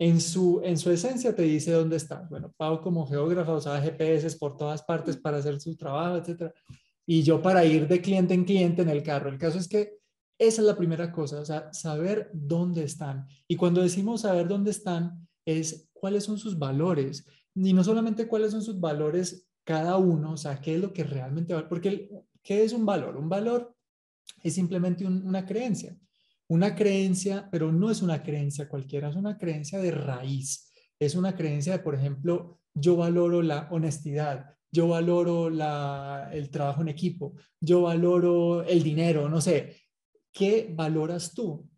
[0.00, 2.26] en su, en su esencia te dice dónde está.
[2.30, 6.54] Bueno, Pau como geógrafa usaba GPS por todas partes para hacer su trabajo, etc.
[7.06, 9.28] Y yo para ir de cliente en cliente en el carro.
[9.28, 9.98] El caso es que
[10.38, 13.26] esa es la primera cosa, o sea, saber dónde están.
[13.46, 17.26] Y cuando decimos saber dónde están, es cuáles son sus valores.
[17.54, 21.04] Y no solamente cuáles son sus valores cada uno, o sea, qué es lo que
[21.04, 21.66] realmente vale.
[21.68, 22.10] Porque,
[22.42, 23.18] ¿qué es un valor?
[23.18, 23.76] Un valor
[24.42, 25.94] es simplemente una creencia
[26.50, 30.68] una creencia, pero no es una creencia cualquiera, es una creencia de raíz.
[30.98, 36.88] Es una creencia de, por ejemplo, yo valoro la honestidad, yo valoro el trabajo en
[36.88, 39.76] equipo, yo valoro el dinero, no sé.
[40.32, 41.68] ¿Qué valoras tú?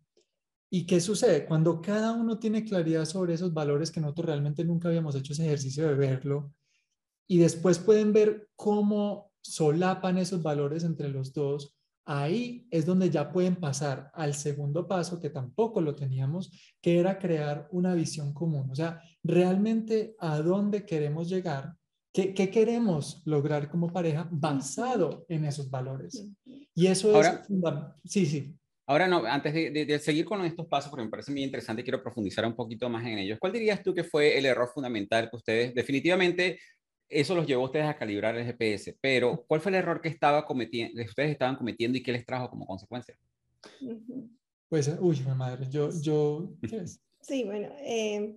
[0.71, 1.45] ¿Y qué sucede?
[1.45, 5.45] Cuando cada uno tiene claridad sobre esos valores que nosotros realmente nunca habíamos hecho ese
[5.45, 6.51] ejercicio de verlo,
[7.27, 11.72] y después pueden ver cómo solapan esos valores entre los dos,
[12.05, 17.17] Ahí es donde ya pueden pasar al segundo paso, que tampoco lo teníamos, que era
[17.17, 18.69] crear una visión común.
[18.69, 21.75] O sea, realmente a dónde queremos llegar,
[22.11, 26.29] qué, queremos lograr como pareja basado en esos valores.
[26.75, 27.39] Y eso es...
[28.03, 28.55] Sí, sí.
[28.85, 32.03] Ahora, no, antes de, de, seguir con estos pasos, porque me parece muy interesante, quiero
[32.03, 33.39] profundizar un poquito más en ellos.
[33.39, 36.59] ¿Cuál dirías tú que fue el error fundamental que ustedes definitivamente
[37.13, 40.09] eso los llevó a ustedes a calibrar el GPS, pero ¿cuál fue el error que
[40.09, 43.17] estaba cometiendo, ustedes estaban cometiendo y qué les trajo como consecuencia?
[44.69, 46.49] Pues, uy, mi madre, yo, yo,
[47.21, 48.35] Sí, bueno, eh,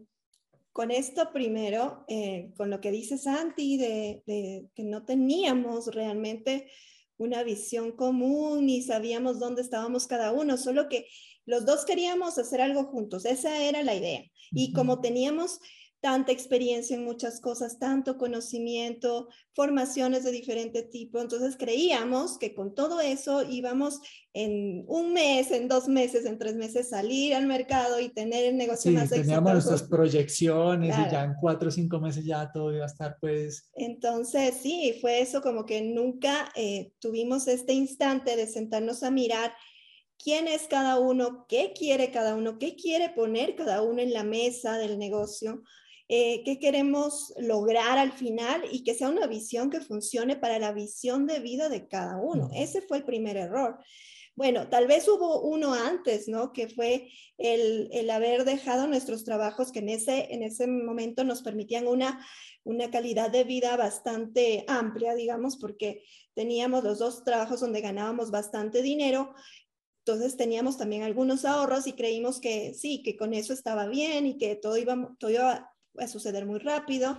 [0.71, 6.71] con esto primero, eh, con lo que dice Santi, de, de, que no teníamos realmente
[7.17, 11.09] una visión común ni sabíamos dónde estábamos cada uno, solo que
[11.47, 14.23] los dos queríamos hacer algo juntos, esa era la idea.
[14.53, 15.61] Y como teníamos
[16.07, 21.21] tanta experiencia en muchas cosas, tanto conocimiento, formaciones de diferente tipo.
[21.21, 24.01] Entonces creíamos que con todo eso íbamos
[24.33, 28.57] en un mes, en dos meses, en tres meses salir al mercado y tener el
[28.57, 29.23] negocio más exitoso.
[29.23, 33.16] Teníamos nuestras proyecciones y ya en cuatro o cinco meses ya todo iba a estar
[33.21, 33.69] pues.
[33.75, 39.53] Entonces sí, fue eso como que nunca eh, tuvimos este instante de sentarnos a mirar
[40.23, 44.23] quién es cada uno, qué quiere cada uno, qué quiere poner cada uno en la
[44.23, 45.64] mesa del negocio
[46.09, 50.73] eh, qué queremos lograr al final y que sea una visión que funcione para la
[50.73, 52.51] visión de vida de cada uno.
[52.55, 53.79] Ese fue el primer error.
[54.37, 56.53] Bueno, tal vez hubo uno antes, ¿no?
[56.53, 61.42] Que fue el, el haber dejado nuestros trabajos que en ese, en ese momento nos
[61.42, 62.25] permitían una,
[62.62, 68.83] una calidad de vida bastante amplia, digamos, porque teníamos los dos trabajos donde ganábamos bastante
[68.83, 69.35] dinero
[70.07, 74.38] entonces teníamos también algunos ahorros y creímos que sí, que con eso estaba bien y
[74.38, 77.19] que todo iba, todo iba a suceder muy rápido.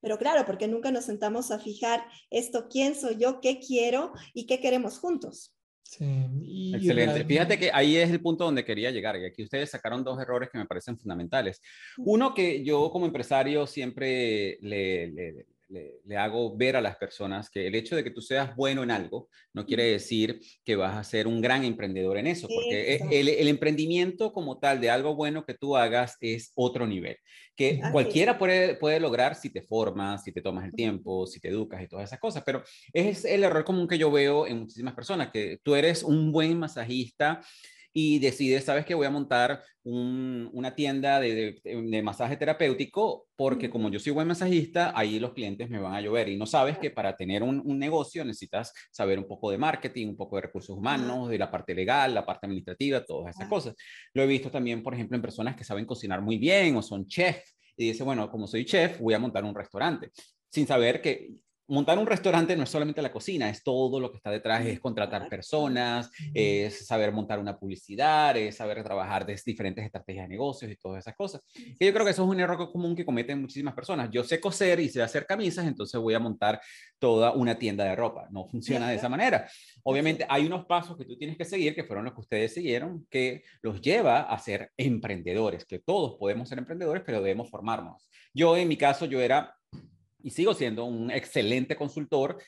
[0.00, 4.46] Pero claro, porque nunca nos sentamos a fijar esto, quién soy yo, qué quiero y
[4.46, 5.54] qué queremos juntos.
[5.82, 7.24] Sí, Excelente.
[7.24, 10.48] Fíjate que ahí es el punto donde quería llegar y aquí ustedes sacaron dos errores
[10.50, 11.60] que me parecen fundamentales.
[11.98, 15.46] Uno que yo como empresario siempre le, le,
[16.16, 19.28] hago ver a las personas que el hecho de que tú seas bueno en algo
[19.52, 24.32] no quiere decir que vas a ser un gran emprendedor en eso, porque el, emprendimiento
[24.32, 27.16] como tal de algo bueno que tú hagas es otro nivel,
[27.56, 31.48] que cualquiera puede, puede lograr si te formas, si te tomas el tiempo, si te
[31.48, 34.94] educas y todas esas cosas, pero es el error común que yo veo en muchísimas
[34.94, 37.40] personas, que tú eres un buen masajista
[37.96, 43.88] y decides, sabes que voy a montar una tienda de, de, masaje terapéutico porque como
[43.88, 46.90] yo soy buen masajista, ahí los clientes me van a llover y no sabes que
[46.90, 51.28] para tener un, negocio necesitas saber un poco de marketing, un poco de recursos humanos,
[51.28, 53.74] de la parte legal, la parte administrativa, todas esas cosas.
[54.12, 57.06] Lo he visto también, por ejemplo, en personas que saben cocinar muy bien o son
[57.06, 60.10] chefs y dice, bueno, como soy chef, voy a montar un restaurante
[60.48, 61.30] sin saber que
[61.66, 64.80] montar un restaurante no es solamente la cocina, es todo lo que está detrás, es
[64.80, 70.70] contratar personas, es saber montar una publicidad, es saber trabajar de diferentes estrategias de negocios
[70.70, 71.42] y todas esas cosas.
[71.54, 74.10] Y yo creo que eso es un error común que cometen muchísimas personas.
[74.10, 76.60] Yo sé coser y sé hacer camisas, entonces voy a montar
[76.98, 78.28] toda una tienda de ropa.
[78.30, 79.48] No funciona de esa manera.
[79.82, 83.06] Obviamente hay unos pasos que tú tienes que seguir, que fueron los que ustedes siguieron,
[83.10, 88.08] que los lleva a ser emprendedores, que todos podemos ser emprendedores, pero debemos formarnos.
[88.32, 89.54] Yo en mi caso, yo era
[90.24, 92.38] y sigo siendo un excelente consultor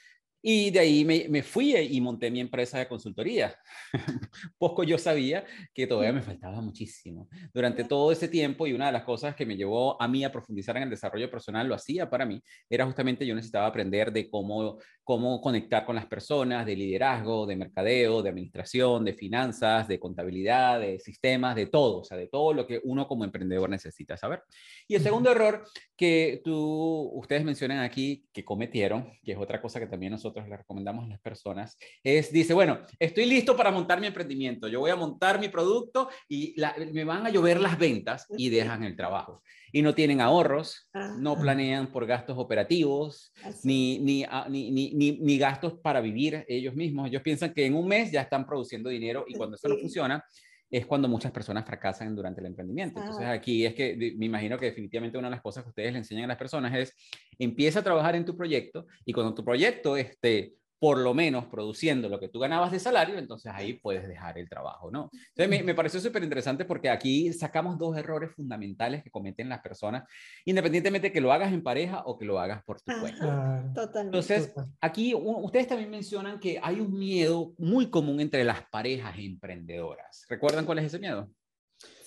[0.43, 3.55] y de ahí me, fui y monté mi empresa de consultoría.
[4.59, 5.45] Poco yo sabía
[5.75, 7.29] que todavía me faltaba muchísimo.
[7.53, 10.31] Durante todo ese tiempo, y una de las cosas que me llevó a mí a
[10.31, 14.31] profundizar en el desarrollo personal, lo hacía para mí, era justamente yo necesitaba aprender de
[14.31, 19.99] cómo, cómo conectar con las personas, de liderazgo, de mercadeo, de administración, de finanzas, de
[19.99, 24.17] contabilidad, de sistemas, de todo, o sea, de todo lo que uno como emprendedor necesita
[24.17, 24.43] saber.
[24.87, 25.65] Y el segundo error
[25.97, 30.57] que tú, ustedes mencionan aquí que cometieron, que es otra cosa que también nosotros le
[30.57, 34.91] recomendamos a las personas, es, dice, bueno, estoy listo para montar mi emprendimiento, yo voy
[34.91, 36.55] a montar mi producto y
[36.93, 39.43] me van a llover las ventas y dejan el trabajo.
[39.73, 41.17] Y no tienen ahorros, ah.
[41.19, 46.75] no planean por gastos operativos, ni, ah, ni, ni, ni, ni, gastos para vivir ellos
[46.75, 47.09] mismos.
[47.09, 50.25] Ellos piensan que en un mes ya están produciendo dinero y cuando eso no funciona,
[50.71, 53.01] es cuando muchas personas fracasan durante el emprendimiento.
[53.01, 55.99] Entonces aquí es que me imagino que definitivamente una de las cosas que ustedes le
[55.99, 56.95] enseñan a las personas es
[57.39, 62.09] empieza a trabajar en tu proyecto y cuando tu proyecto esté por lo menos produciendo
[62.09, 65.11] lo que tú ganabas de salario, entonces ahí puedes dejar el trabajo, ¿no?
[65.13, 69.61] Entonces me, me pareció súper interesante porque aquí sacamos dos errores fundamentales que cometen las
[69.61, 70.05] personas,
[70.45, 73.73] independientemente de que lo hagas en pareja o que lo hagas por tu cuenta.
[73.75, 74.01] Totalmente.
[74.01, 80.25] Entonces, aquí ustedes también mencionan que hay un miedo muy común entre las parejas emprendedoras.
[80.29, 81.31] ¿Recuerdan cuál es ese miedo?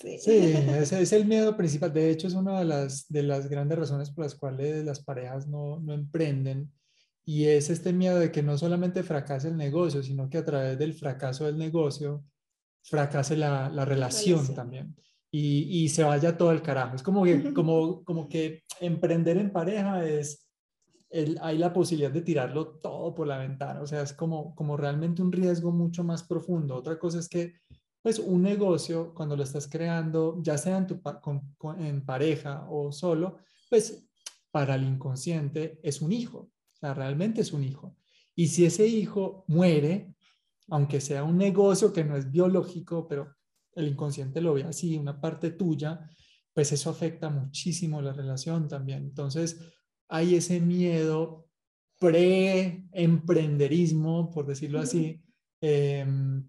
[0.00, 1.92] Sí, sí ese es el miedo principal.
[1.92, 5.46] De hecho, es una de las, de las grandes razones por las cuales las parejas
[5.46, 6.70] no, no emprenden
[7.24, 10.78] y es este miedo de que no solamente fracase el negocio, sino que a través
[10.78, 12.24] del fracaso del negocio
[12.82, 14.96] fracase la, la relación también.
[15.32, 16.96] Y, y, se vaya todo el carajo.
[16.96, 20.50] Es como que, como, como que emprender en pareja es,
[21.08, 23.80] el, hay la posibilidad de tirarlo todo por la ventana.
[23.80, 26.74] O sea, es como, como realmente un riesgo mucho más profundo.
[26.74, 27.54] Otra cosa es que,
[28.02, 31.00] pues, un negocio, cuando lo estás creando, ya sea en, tu,
[31.78, 34.04] en pareja o solo, pues,
[34.50, 36.50] para el inconsciente es un hijo
[36.80, 37.96] sea, realmente es un hijo.
[38.34, 40.14] Y si ese hijo muere,
[40.68, 43.34] aunque sea un negocio que no es biológico, pero
[43.74, 46.08] el inconsciente lo ve así, una parte tuya,
[46.52, 49.04] pues eso afecta muchísimo la relación también.
[49.04, 49.60] Entonces,
[50.08, 51.46] hay ese miedo
[51.98, 55.22] pre-emprenderismo, por decirlo así,
[55.60, 56.46] em,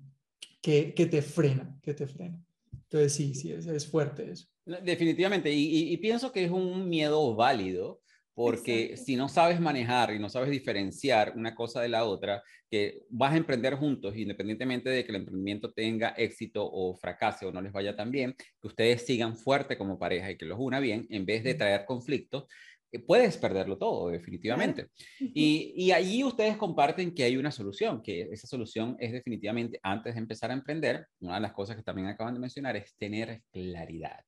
[0.62, 2.42] que, que, te frena, que te frena.
[2.72, 4.48] Entonces, sí, sí, es, es fuerte eso.
[4.66, 8.00] Definitivamente, y, y, pienso que es un miedo válido,
[8.34, 13.04] porque si no sabes manejar y no sabes diferenciar una cosa de la otra, que
[13.10, 17.62] vas a emprender juntos, independientemente de que el emprendimiento tenga éxito o fracase o no
[17.62, 21.06] les vaya tan bien, que ustedes sigan fuerte como pareja y que los una bien,
[21.10, 22.46] en vez de traer conflictos,
[22.92, 24.88] eh, puedes perderlo todo, definitivamente.
[25.20, 30.14] Y, y allí ustedes comparten que hay una solución, que esa solución es definitivamente, antes
[30.14, 33.42] de empezar a emprender, una de las cosas que también acaban de mencionar es tener
[33.52, 34.20] claridad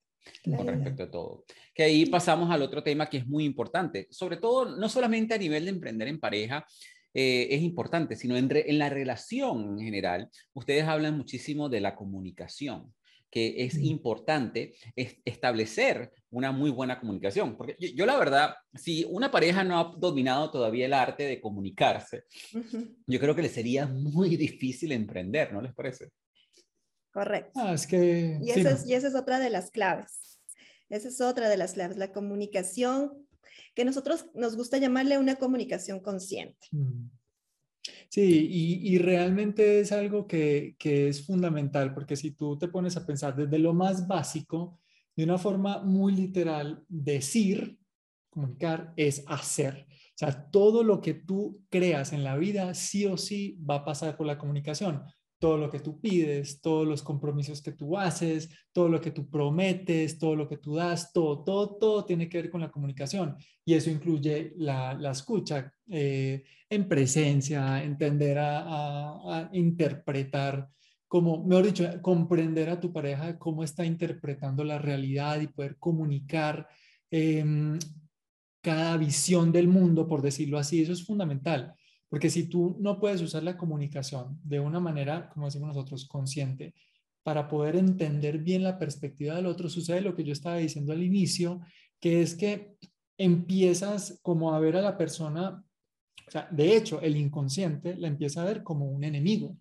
[0.56, 1.46] con respecto a todo.
[1.74, 5.38] Que ahí pasamos al otro tema que es muy importante, sobre todo no solamente a
[5.38, 6.66] nivel de emprender en pareja,
[7.14, 10.30] eh, es importante, sino en, en, la relación en general.
[10.54, 12.92] Ustedes hablan muchísimo de la comunicación,
[13.30, 17.56] que es importante establecer una muy buena comunicación.
[17.58, 22.26] Porque yo, la verdad, si una pareja no ha dominado todavía el arte de comunicarse,
[23.08, 26.10] yo creo que le sería muy difícil emprender, ¿no les parece?
[27.14, 27.52] Correcto.
[27.56, 30.40] Ah, es que, y, esa es, y esa es otra de las claves.
[30.90, 33.28] Esa es otra de las claves, la comunicación,
[33.76, 36.68] que nosotros nos gusta llamarle una comunicación consciente.
[36.72, 37.10] Mm.
[38.10, 42.96] Sí, y, y, realmente es algo que, que, es fundamental, porque si tú te pones
[42.96, 44.80] a pensar desde lo más básico,
[45.16, 47.78] de una forma muy literal, decir,
[48.30, 49.86] comunicar, es hacer.
[49.90, 53.86] O sea, todo lo que tú creas en la vida, sí o sí va a
[53.86, 55.04] pasar por la comunicación
[55.44, 59.30] todo lo que tú pides, todos los compromisos que tú haces, todo lo que tú
[59.30, 63.36] prometes, todo lo que tú das, todo, todo, todo tiene que ver con la comunicación.
[63.66, 70.70] Y eso incluye la, la escucha eh, en presencia, entender a, interpretar,
[71.10, 76.70] como, mejor dicho, comprender a tu pareja cómo está interpretando la realidad y poder comunicar
[77.12, 77.78] em,
[78.62, 80.84] cada visión del mundo, por decirlo así.
[80.84, 81.76] Eso es fundamental.
[82.14, 86.76] Porque si tú no puedes usar la comunicación de una manera, como decimos nosotros, consciente,
[87.24, 91.02] para poder entender bien la perspectiva del otro, sucede lo que yo estaba diciendo al
[91.02, 91.62] inicio,
[92.00, 92.76] que es que
[93.18, 95.64] empiezas como a ver a la persona
[96.34, 99.58] sea, de hecho, el inconsciente la empieza a ver como un enemigo,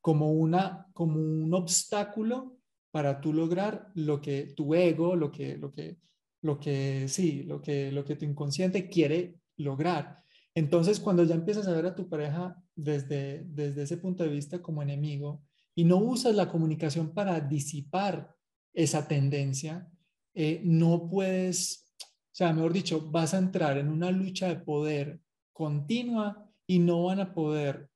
[0.00, 2.56] como, una, como un obstáculo
[2.90, 5.98] para tú lograr lo que tu ego, lo que, lo que,
[6.42, 10.23] lo que, sí, lo que, lo que tu inconsciente quiere lograr.
[10.54, 14.62] Entonces, cuando ya empiezas a ver a tu pareja desde, desde ese punto de vista
[14.62, 15.42] como enemigo
[15.74, 18.34] y no usas la comunicación para disipar
[18.72, 19.90] esa tendencia,
[20.34, 25.20] eh, no puedes, o sea, mejor dicho, vas a entrar en una lucha de poder
[25.52, 27.90] continua y no van a poder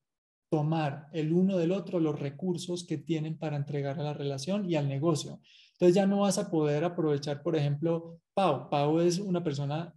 [0.51, 4.77] tomar el uno del otro los recursos que tienen para entregar a la relación y
[4.77, 5.41] al negocio.
[5.73, 8.69] Entonces ya no vas a poder aprovechar, por ejemplo, Pau.
[8.71, 9.95] Pau es una persona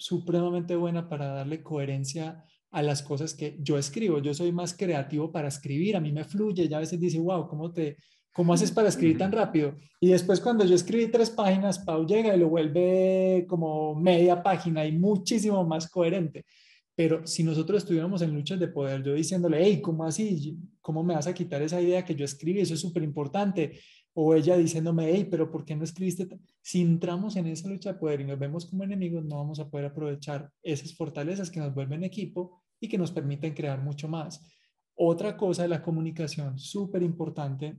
[0.00, 4.18] supremamente buena para darle coherencia a las cosas que yo escribo.
[4.20, 7.46] Yo soy más creativo para escribir, a mí me fluye, ya a veces dice, wow,
[7.46, 7.96] ¿cómo te,
[8.32, 9.74] ¿Cómo haces para escribir tan rápido?
[9.98, 14.86] Y después cuando yo escribí tres páginas, Pau llega y lo vuelve como media página
[14.86, 16.44] y muchísimo más coherente.
[16.94, 20.56] Pero si nosotros estuviéramos en luchas de poder, yo diciéndole, hey, ¿cómo así?
[20.80, 22.60] ¿Cómo me vas a quitar esa idea que yo escribí?
[22.60, 23.80] Eso es súper importante.
[24.12, 26.28] O ella diciéndome, hey, pero ¿por qué no escribiste?
[26.60, 29.68] Si entramos en esa lucha de poder y nos vemos como enemigos, no vamos a
[29.68, 34.42] poder aprovechar esas fortalezas que nos vuelven equipo y que nos permiten crear mucho más.
[34.94, 37.76] Otra cosa de la comunicación súper importante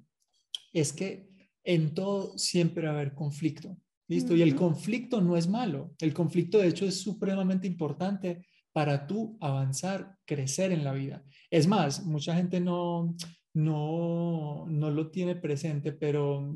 [0.74, 1.30] es que
[1.64, 3.78] en todo siempre va a haber conflicto.
[4.08, 4.36] ¿Listo?
[4.36, 5.94] Y el conflicto no es malo.
[6.00, 11.24] El conflicto, de hecho, es supremamente importante para tú avanzar, crecer en la vida.
[11.50, 13.16] Es más, mucha gente no,
[13.54, 16.56] no, no lo tiene presente, pero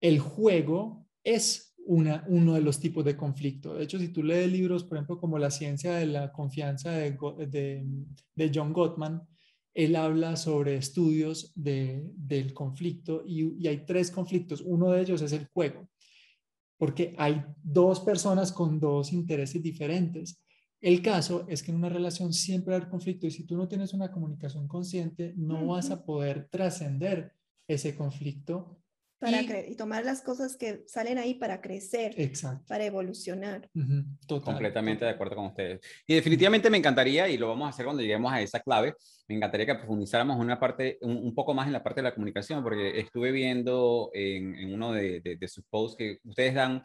[0.00, 3.74] el juego es una, uno de los tipos de conflicto.
[3.74, 7.16] De hecho, si tú lees libros, por ejemplo, como La ciencia de la confianza de,
[8.34, 9.22] de, John Gottman,
[9.74, 14.60] él habla sobre estudios de, del conflicto y, y, hay tres conflictos.
[14.60, 15.88] Uno de ellos es el juego,
[16.78, 20.43] porque hay dos personas con dos intereses diferentes.
[20.84, 23.94] El caso es que en una relación siempre hay conflicto y si tú no tienes
[23.94, 27.32] una comunicación consciente, no vas a poder trascender
[27.66, 28.76] ese conflicto
[29.18, 32.14] para y, tomar las cosas que salen ahí para crecer,
[32.68, 33.70] para evolucionar.
[34.28, 35.80] Completamente de acuerdo con ustedes.
[36.06, 38.94] Y definitivamente me encantaría, y lo vamos a hacer cuando lleguemos a esa clave,
[39.26, 42.62] me encantaría que profundizáramos una parte, un, poco más en la parte de la comunicación,
[42.62, 46.82] porque estuve viendo en, en uno de, de, de sus posts que ustedes dan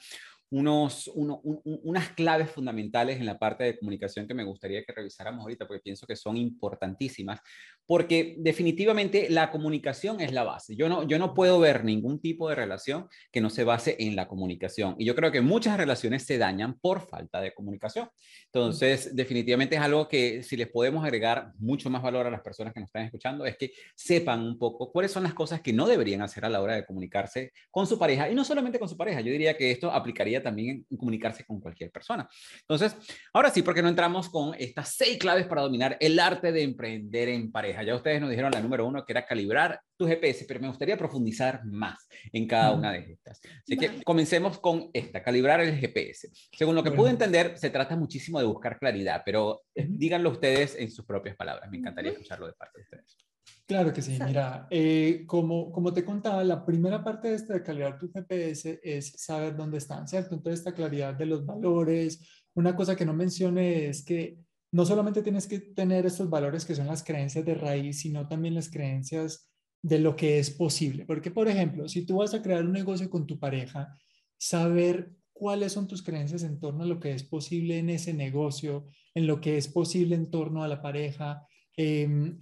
[0.52, 5.68] unos, unas claves fundamentales en la parte de comunicación que me gustaría que revisáramos ahorita,
[5.68, 7.40] porque pienso que son importantísimas,
[7.86, 10.76] porque definitivamente la comunicación es la base.
[10.76, 14.16] Yo no, yo no puedo ver ningún tipo de relación que no se base en
[14.16, 14.96] la comunicación.
[14.98, 18.10] Y yo creo que muchas relaciones se dañan por falta de comunicación.
[18.46, 22.74] Entonces, definitivamente es algo que si les podemos agregar mucho más valor a las personas
[22.74, 25.88] que nos están escuchando, es que sepan un poco cuáles son las cosas que no
[25.88, 28.30] deberían hacer a la hora de comunicarse con su pareja.
[28.30, 31.60] Y no solamente con su pareja, yo diría que esto aplicaría también en comunicarse con
[31.60, 32.28] cualquier persona.
[32.62, 32.96] Entonces,
[33.34, 37.30] ahora sí, porque no entramos con estas seis claves para dominar el arte de emprender
[37.30, 37.84] en pareja.
[37.84, 40.98] Ya ustedes nos dijeron la número uno, que era calibrar tu GPS, pero me gustaría
[40.98, 43.42] profundizar más en cada una de estas.
[43.64, 46.30] Así que comencemos con esta, calibrar el GPS.
[46.52, 50.76] Según lo que pude entender, se trata muchísimo de buscar claridad, pero eh, díganlo ustedes
[50.76, 51.70] en sus propias palabras.
[51.70, 53.29] Me encantaría escucharlo de parte de ustedes.
[53.70, 57.62] Claro que sí, mira, eh, como, como te contaba, la primera parte de esta de
[57.62, 60.34] calibrar tu GPS es saber dónde están, ¿cierto?
[60.34, 62.28] Entonces, esta claridad de los valores.
[62.56, 64.40] Una cosa que no mencioné es que
[64.72, 68.56] no solamente tienes que tener estos valores que son las creencias de raíz, sino también
[68.56, 69.52] las creencias
[69.84, 71.06] de lo que es posible.
[71.06, 73.96] Porque, por ejemplo, si tú vas a crear un negocio con tu pareja,
[74.38, 78.88] saber cuáles son tus creencias en torno a lo que es posible en ese negocio,
[79.14, 81.46] en lo que es posible en torno a la pareja.
[81.78, 82.36] Eh,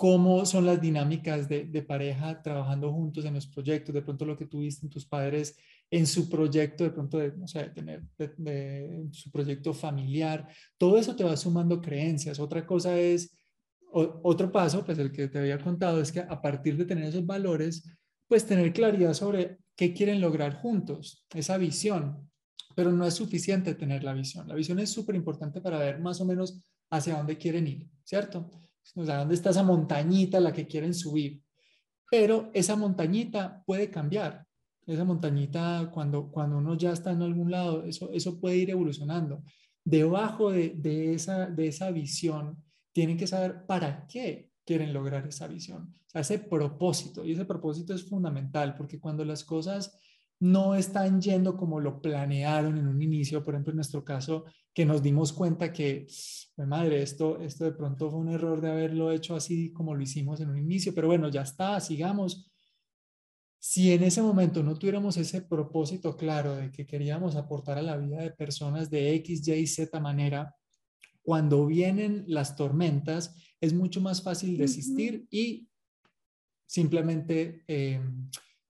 [0.00, 4.46] cómo son las dinámicas de, pareja trabajando juntos en los proyectos, de pronto lo que
[4.46, 5.58] tuviste en tus padres
[5.90, 8.02] en su proyecto, de pronto de, no sé, tener
[9.12, 12.40] su proyecto familiar, todo eso te va sumando creencias.
[12.40, 13.36] Otra cosa es,
[13.92, 17.26] otro paso, pues el que te había contado, es que a partir de tener esos
[17.26, 17.86] valores,
[18.26, 22.26] pues tener claridad sobre qué quieren lograr juntos, esa visión,
[22.74, 24.48] pero no es suficiente tener la visión.
[24.48, 26.58] La visión es súper importante para ver más o menos
[26.88, 28.50] hacia dónde quieren ir, ¿cierto?
[28.94, 31.42] O sea, ¿dónde está esa montañita a la que quieren subir?
[32.10, 34.46] Pero esa montañita puede cambiar.
[34.86, 39.44] Esa montañita, cuando, cuando uno ya está en algún lado, eso, eso puede ir evolucionando.
[39.84, 42.62] Debajo de, de, esa, de esa visión,
[42.92, 45.92] tienen que saber para qué quieren lograr esa visión.
[46.06, 47.24] O sea, ese propósito.
[47.24, 49.96] Y ese propósito es fundamental porque cuando las cosas
[50.40, 54.86] no están yendo como lo planearon en un inicio, por ejemplo, en nuestro caso, que
[54.86, 56.06] nos dimos cuenta que,
[56.56, 60.40] madre, esto, esto de pronto fue un error de haberlo hecho así como lo hicimos
[60.40, 62.50] en un inicio, pero bueno, ya está, sigamos.
[63.58, 67.98] Si en ese momento no tuviéramos ese propósito claro de que queríamos aportar a la
[67.98, 70.56] vida de personas de X, Y, Z manera,
[71.20, 75.68] cuando vienen las tormentas, es mucho más fácil desistir y
[76.64, 78.00] simplemente, eh,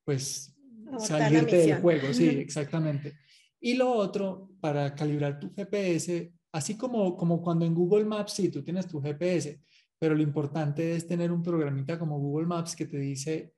[0.05, 0.50] pues,
[0.99, 2.13] salirte del juego.
[2.13, 3.15] Sí, exactamente.
[3.61, 8.49] Y lo otro, para calibrar tu GPS, así como, como cuando en Google Maps, sí,
[8.49, 9.61] tú tienes tu GPS,
[9.99, 13.53] pero lo importante es tener un programita como Google Maps que te dice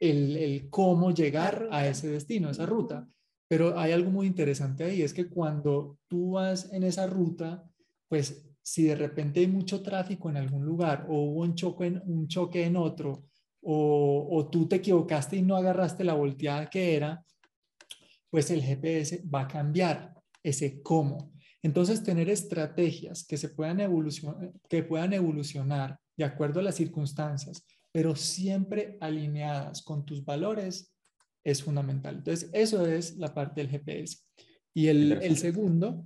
[0.00, 3.08] el, el cómo llegar a ese destino, a esa ruta.
[3.46, 7.64] Pero hay algo muy interesante ahí, es que cuando tú vas en esa ruta,
[8.08, 12.02] pues si de repente hay mucho tráfico en algún lugar o hubo un choque en,
[12.06, 13.24] un choque en otro,
[13.64, 17.24] o, o tú te equivocaste y no agarraste la volteada que era,
[18.30, 21.32] pues el GPS va a cambiar ese cómo.
[21.62, 27.64] Entonces, tener estrategias que, se puedan, evolucionar, que puedan evolucionar de acuerdo a las circunstancias,
[27.90, 30.92] pero siempre alineadas con tus valores,
[31.42, 32.16] es fundamental.
[32.16, 34.18] Entonces, eso es la parte del GPS.
[34.74, 36.04] Y el, el segundo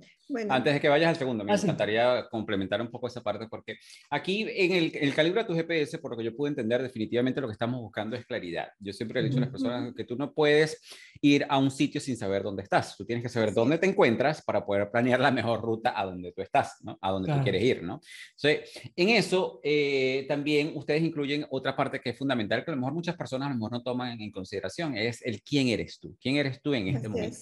[0.49, 3.77] antes de que vayas al segundo, me ah, encantaría complementar un poco esa parte porque
[4.09, 7.41] aquí en el, el calibre de tu GPS, por lo que yo pude entender, definitivamente
[7.41, 8.69] lo que estamos buscando es claridad.
[8.79, 10.81] Yo siempre he dicho a las personas que tú no puedes
[11.21, 12.95] ir a un sitio sin saber dónde estás.
[12.95, 16.31] Tú tienes que saber dónde te encuentras para poder planear la mejor ruta a donde
[16.31, 16.97] tú estás, ¿no?
[17.01, 17.99] A donde tú quieres ir, ¿no?
[18.35, 22.79] Entonces, en eso eh, también ustedes incluyen otra parte que es fundamental, que a lo
[22.79, 26.15] mejor muchas personas a lo mejor no toman en consideración, es el quién eres tú,
[26.21, 27.37] quién eres tú en este momento.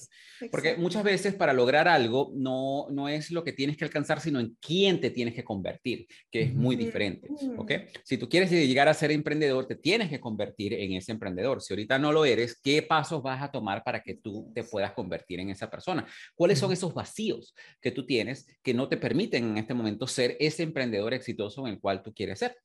[0.51, 4.39] Porque muchas veces para lograr algo no no, es lo que tienes que alcanzar, sino
[4.39, 7.27] en quién te tienes que convertir, que es muy diferente.
[7.57, 7.71] ¿Ok?
[8.03, 11.61] Si tú quieres llegar a ser emprendedor, te tienes que convertir en ese emprendedor.
[11.61, 14.93] Si ahorita no lo eres, ¿qué pasos vas a tomar para que tú te puedas
[14.93, 16.05] convertir en esa persona?
[16.35, 20.37] ¿Cuáles son esos vacíos que tú tienes que no te permiten en este momento ser
[20.39, 22.55] ese emprendedor exitoso en el cual tú quieres ser?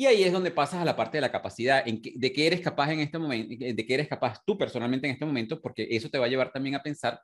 [0.00, 2.62] Y ahí es donde pasas a la parte de la capacidad, en de qué eres
[2.62, 6.08] capaz en este momento, de qué eres capaz tú personalmente en este momento, porque eso
[6.08, 7.20] te va a llevar también a pensar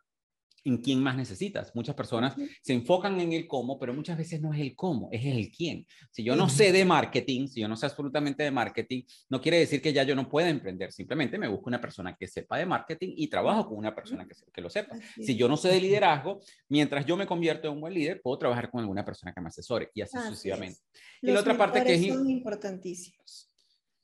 [0.66, 1.74] en quién más necesitas.
[1.74, 5.24] Muchas personas se enfocan en el cómo, pero muchas veces no es el cómo, es
[5.24, 5.86] el quién.
[6.10, 9.60] Si yo no sé de marketing, si yo no sé absolutamente de marketing, no quiere
[9.60, 10.92] decir que ya yo no pueda emprender.
[10.92, 14.34] Simplemente me busco una persona que sepa de marketing y trabajo con una persona que,
[14.52, 14.96] que lo sepa.
[15.20, 18.36] Si yo no sé de liderazgo, mientras yo me convierto en un buen líder, puedo
[18.38, 20.80] trabajar con alguna persona que me asesore y así, sucesivamente.
[21.22, 22.02] Y la otra parte que es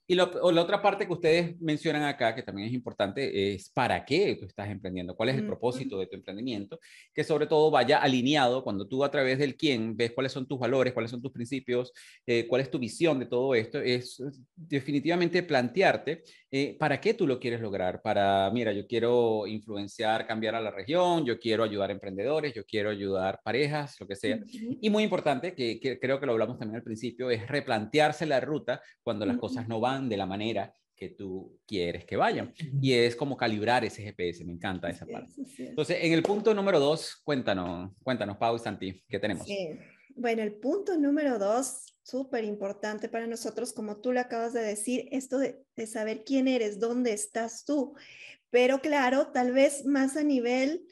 [0.07, 4.37] Y la otra parte que ustedes mencionan acá, que también es importante, es para qué
[4.39, 6.81] tú estás emprendiendo, cuál es el propósito de tu emprendimiento,
[7.15, 10.59] que sobre todo vaya alineado cuando tú a través del quién ves cuáles son tus
[10.59, 11.93] valores, cuáles son tus principios,
[12.27, 14.23] eh, cuál es tu visión de todo esto, es
[14.57, 16.23] definitivamente plantearte
[16.55, 18.03] eh, para qué tú lo quieres lograr.
[18.03, 22.67] Para, mira, yo quiero influenciar, cambiar a la región, yo quiero ayudar a emprendedores, yo
[22.67, 24.39] quiero ayudar parejas, lo que sea.
[24.53, 28.83] Y muy importante, que, creo que lo hablamos también al principio, es replantearse la ruta
[29.03, 32.53] cuando las cosas no van de la manera que tú quieres que vayan.
[32.83, 35.33] Y es como calibrar ese GPS, me encanta esa parte.
[35.57, 39.47] Entonces, en el punto número dos, cuéntanos, cuéntanos, Pau y Santi, ¿qué tenemos?
[40.15, 45.09] Bueno, el punto número dos, súper importante para nosotros, como tú le acabas de decir,
[45.11, 47.95] esto de, de saber quién eres, dónde estás tú,
[48.51, 50.87] pero claro, tal vez más a nivel,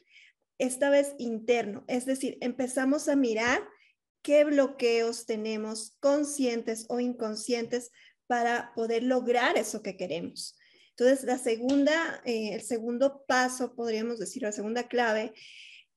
[0.57, 3.61] esta vez interno, es decir, empezamos a mirar
[4.21, 7.91] qué bloqueos tenemos conscientes o inconscientes
[8.27, 10.57] para poder lograr eso que queremos.
[10.91, 15.33] Entonces, la segunda, eh, el segundo paso, podríamos decir, la segunda clave,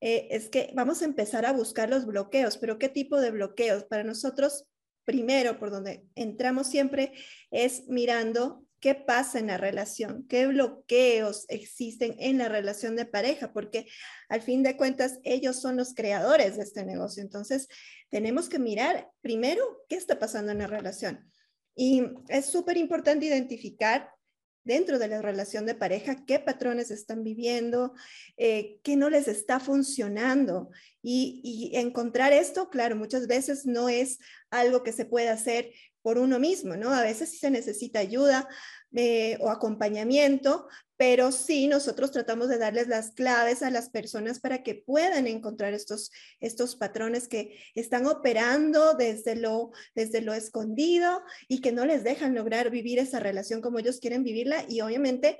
[0.05, 3.85] eh, es que vamos a empezar a buscar los bloqueos, pero ¿qué tipo de bloqueos?
[3.85, 4.67] Para nosotros,
[5.03, 7.11] primero, por donde entramos siempre,
[7.49, 13.51] es mirando qué pasa en la relación, qué bloqueos existen en la relación de pareja,
[13.51, 13.87] porque
[14.29, 17.23] al fin de cuentas ellos son los creadores de este negocio.
[17.23, 17.67] Entonces,
[18.11, 21.31] tenemos que mirar primero qué está pasando en la relación.
[21.75, 24.11] Y es súper importante identificar
[24.65, 27.93] dentro de la relación de pareja qué patrones están viviendo,
[28.35, 30.69] eh, qué no les está funcionando.
[31.01, 36.17] Y, y, encontrar esto, claro, muchas veces no es algo que se pueda hacer por
[36.17, 36.91] uno mismo, ¿no?
[36.91, 38.47] A veces sí se necesita ayuda
[38.95, 40.67] eh, o acompañamiento,
[40.97, 45.73] pero sí nosotros tratamos de darles las claves a las personas para que puedan encontrar
[45.73, 52.03] estos, estos patrones que están operando desde lo, desde lo escondido y que no les
[52.03, 55.39] dejan lograr vivir esa relación como ellos quieren vivirla y obviamente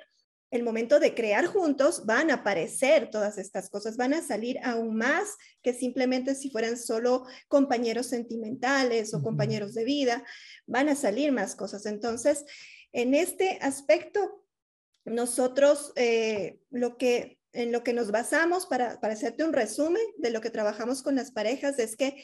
[0.51, 4.95] el momento de crear juntos van a aparecer todas estas cosas, van a salir aún
[4.95, 10.23] más que simplemente si fueran solo compañeros sentimentales o compañeros de vida,
[10.65, 11.85] van a salir más cosas.
[11.85, 12.45] Entonces,
[12.95, 14.41] en este aspecto,
[15.03, 20.29] nosotros eh, lo que en lo que nos basamos para, para hacerte un resumen de
[20.29, 22.21] lo que trabajamos con las parejas es que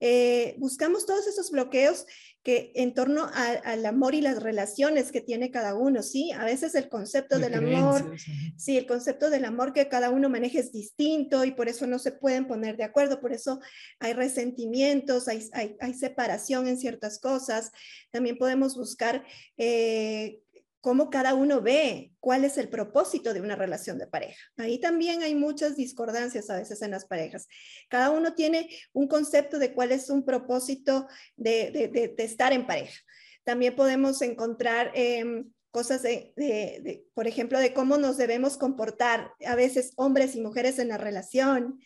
[0.00, 2.06] eh, buscamos todos esos bloqueos
[2.42, 6.32] que en torno al amor y las relaciones que tiene cada uno, ¿sí?
[6.32, 8.16] A veces el concepto del amor,
[8.56, 11.98] sí, el concepto del amor que cada uno maneja es distinto y por eso no
[11.98, 13.60] se pueden poner de acuerdo, por eso
[13.98, 17.72] hay resentimientos, hay, hay, separación en ciertas cosas.
[18.10, 19.22] También podemos buscar
[19.58, 20.40] eh,
[20.80, 24.40] cómo cada uno ve cuál es el propósito de una relación de pareja.
[24.56, 27.48] Ahí también hay muchas discordancias a veces en las parejas.
[27.88, 31.06] Cada uno tiene un concepto de cuál es un propósito
[31.36, 32.98] de, estar en pareja.
[33.44, 39.92] También podemos encontrar em, cosas de, por ejemplo, de cómo nos debemos comportar a veces
[39.96, 41.78] hombres y mujeres en la relación.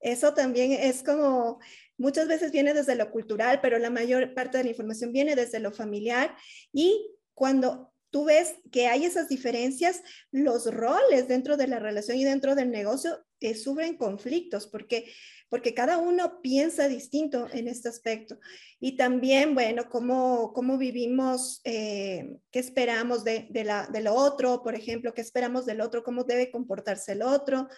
[0.00, 1.58] Eso también es como,
[1.98, 5.58] muchas veces viene desde lo cultural, pero la mayor parte de la información viene desde
[5.58, 6.36] lo familiar
[6.72, 12.24] y cuando tú ves que hay esas diferencias, los roles dentro de la relación y
[12.24, 15.12] dentro del negocio eh, sufren conflictos porque,
[15.48, 18.38] porque cada uno piensa distinto en este aspecto.
[18.80, 24.62] Y también, bueno, cómo, cómo vivimos, eh, qué esperamos de, de, la, de lo otro,
[24.62, 27.68] por ejemplo, qué esperamos del otro, cómo debe comportarse el otro.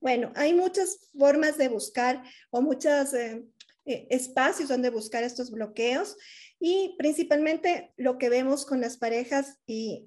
[0.00, 6.16] Bueno, hay muchas formas de buscar o muchos eh, espacios donde buscar estos bloqueos.
[6.58, 10.06] Y principalmente lo que vemos con las parejas y,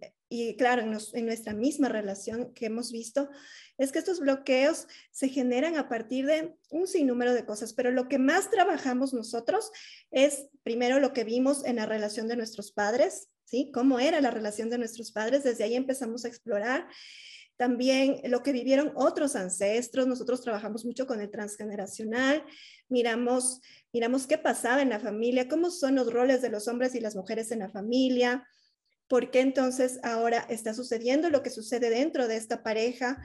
[0.57, 3.29] claro, en, nuestra misma relación que hemos visto,
[3.77, 8.07] es que estos bloqueos se generan a partir de un sinnúmero de cosas, pero lo
[8.07, 9.71] que más trabajamos nosotros
[10.11, 13.71] es primero lo que vimos en la relación de nuestros padres, ¿sí?
[13.73, 15.43] ¿Cómo era la relación de nuestros padres?
[15.43, 16.87] Desde ahí empezamos a explorar.
[17.59, 22.41] También lo que vivieron otros ancestros, nosotros trabajamos mucho con el transgeneracional,
[22.87, 23.59] miramos
[23.91, 27.17] miramos qué pasaba en la familia, cómo son los roles de los hombres y las
[27.17, 28.47] mujeres en la familia,
[29.07, 33.21] por qué entonces ahora está sucediendo lo que sucede dentro de esta pareja.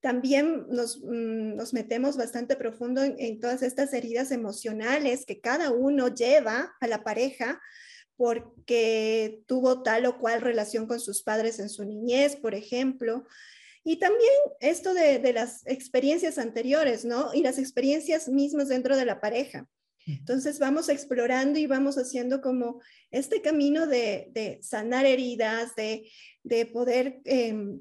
[0.00, 6.74] También nos, mm, metemos bastante profundo en, todas estas heridas emocionales que cada uno lleva
[6.80, 7.60] a la pareja
[8.16, 13.26] porque tuvo tal o cual relación con sus padres en su niñez, por ejemplo.
[13.86, 17.32] Y también esto de, de, las experiencias anteriores, ¿no?
[17.32, 19.68] Y las experiencias mismas dentro de la pareja.
[20.06, 22.80] Entonces vamos explorando y vamos haciendo como
[23.10, 27.80] este camino de, sanar heridas, de, poder em,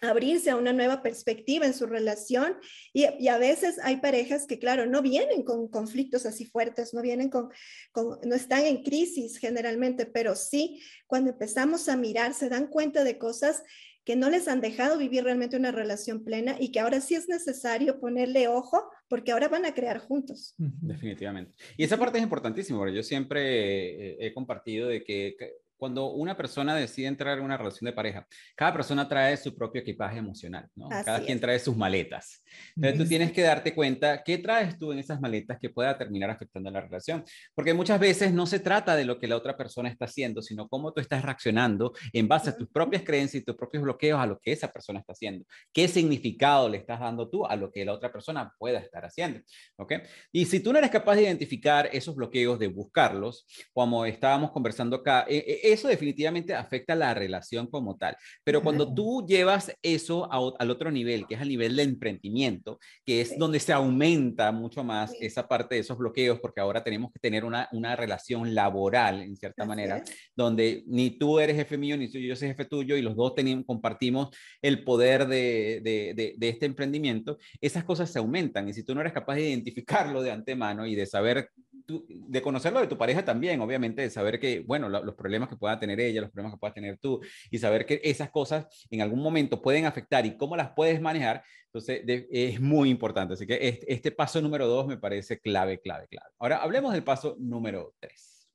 [0.00, 2.56] abrirse a una nueva perspectiva en su relación.
[2.92, 7.30] Y, a veces hay parejas que, claro, no vienen con conflictos así fuertes, no vienen
[7.30, 7.50] con,
[7.94, 13.16] no están en crisis generalmente, pero sí, cuando empezamos a mirar, se dan cuenta de
[13.16, 13.62] cosas
[14.04, 17.28] que no les han dejado vivir realmente una relación plena y que ahora sí es
[17.28, 20.54] necesario ponerle ojo porque ahora van a crear juntos.
[20.56, 21.54] Definitivamente.
[21.76, 25.36] Y esa parte es importantísima, porque yo siempre he compartido de que
[25.80, 29.80] cuando una persona decide entrar en una relación de pareja, cada persona trae su propio
[29.80, 30.90] equipaje emocional, ¿no?
[30.90, 32.44] cada quien trae sus maletas.
[32.76, 36.28] Entonces tú tienes que darte cuenta qué traes tú en esas maletas que pueda terminar
[36.28, 37.24] afectando la relación.
[37.54, 40.68] Porque muchas veces no se trata de lo que la otra persona está haciendo, sino
[40.68, 44.26] cómo tú estás reaccionando en base a tus propias creencias y tus propios bloqueos a
[44.26, 45.46] lo que esa persona está haciendo.
[45.72, 49.40] ¿Qué significado le estás dando tú a lo que la otra persona pueda estar haciendo?
[49.76, 49.94] ¿Ok?
[50.30, 54.96] Y si tú no eres capaz de identificar esos bloqueos, de buscarlos, como estábamos conversando
[54.96, 58.16] acá, eh, eh, eso definitivamente afecta la relación como tal.
[58.44, 63.20] Pero cuando tú llevas eso al otro nivel, que es al nivel de emprendimiento, que
[63.20, 67.20] es donde se aumenta mucho más esa parte de esos bloqueos, porque ahora tenemos que
[67.20, 70.02] tener una, una relación laboral, en cierta manera,
[70.36, 73.64] donde ni tú eres jefe mío, ni yo soy jefe tuyo, y los dos tenemos,
[73.66, 74.28] compartimos
[74.62, 78.68] el poder de, de, de este emprendimiento, esas cosas se aumentan.
[78.68, 81.50] Y si tú no eres capaz de identificarlo de antemano y de saber
[81.86, 85.78] de conocerlo de tu pareja también, obviamente, de saber que, bueno, los problemas que pueda
[85.78, 87.20] tener ella, los problemas que pueda tener tú,
[87.50, 91.42] y saber que esas cosas en algún momento pueden afectar y cómo las puedes manejar,
[91.66, 93.34] entonces es muy importante.
[93.34, 96.30] Así que este, este, paso número dos me parece clave, clave, clave.
[96.38, 98.48] Ahora hablemos del paso número tres.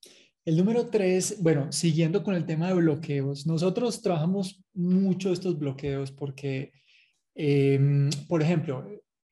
[0.43, 6.11] El número tres, bueno, siguiendo con el tema de bloqueos, nosotros trabajamos mucho estos bloqueos
[6.11, 6.71] porque,
[7.34, 8.86] em, por ejemplo,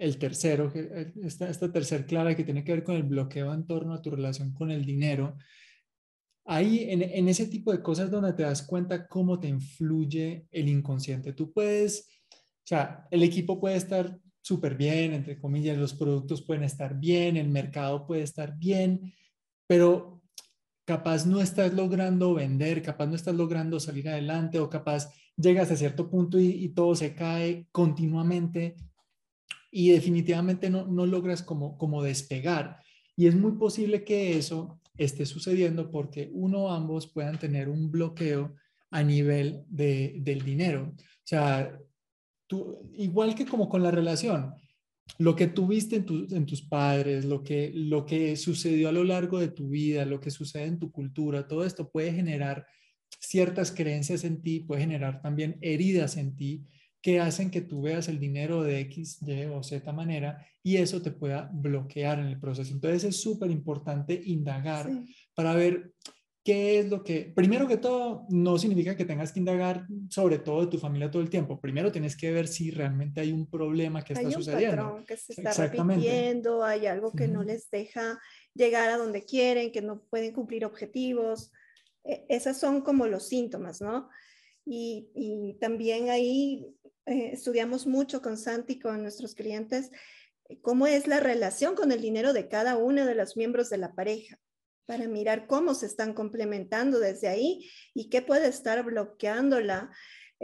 [0.04, 3.66] el tercero, eh, esta, esta tercera clave que tiene que ver con el bloqueo en
[3.66, 5.38] torno a tu relación con el dinero,
[6.46, 10.68] ahí en, en, ese tipo de cosas donde te das cuenta cómo te influye el
[10.68, 11.32] inconsciente.
[11.32, 16.64] Tú puedes, o sea, el equipo puede estar súper bien, entre comillas, los productos pueden
[16.64, 19.14] estar bien, el mercado puede estar bien,
[19.68, 20.22] pero
[20.86, 25.78] capaz no estás logrando vender, capaz no estás logrando salir adelante o capaz llegas a
[25.78, 28.76] cierto punto y, y todo se cae continuamente
[29.76, 32.78] y definitivamente no, no logras como, como despegar.
[33.18, 37.92] Y es muy posible que eso esté sucediendo porque uno o ambos puedan tener un
[37.92, 38.54] bloqueo
[38.92, 40.94] a nivel de, del dinero.
[40.96, 41.76] O sea,
[42.46, 44.54] tú, igual que como con la relación,
[45.18, 49.40] lo que tuviste en, en tus padres, lo que, lo que sucedió a lo largo
[49.40, 52.68] de tu vida, lo que sucede en tu cultura, todo esto puede generar
[53.20, 56.64] ciertas creencias en ti, puede generar también heridas en ti
[57.04, 61.02] que hacen que tú veas el dinero de X, Y o Z manera y eso
[61.02, 62.74] te pueda bloquear en el proceso.
[62.74, 64.90] Entonces es súper importante indagar
[65.36, 65.92] para ver
[66.46, 70.62] qué es lo que, primero que todo, no significa que tengas que indagar sobre todo
[70.62, 71.60] de tu familia todo el tiempo.
[71.60, 74.62] Primero tienes que ver si realmente hay un problema que está sucediendo.
[74.62, 78.18] Hay un patrón que se está repitiendo, hay algo que no les deja
[78.54, 81.52] llegar a donde quieren, que no pueden cumplir objetivos.
[82.06, 84.08] E, esas son como los síntomas, ¿no?
[84.66, 86.66] Y, y también ahí
[87.06, 89.92] eh, estudiamos mucho con Santi, con nuestros clientes,
[90.50, 93.78] eh, cómo es la relación con el dinero de cada uno de los miembros de
[93.78, 94.40] la pareja,
[94.86, 99.92] para mirar cómo se están complementando desde ahí y qué puede estar bloqueándola.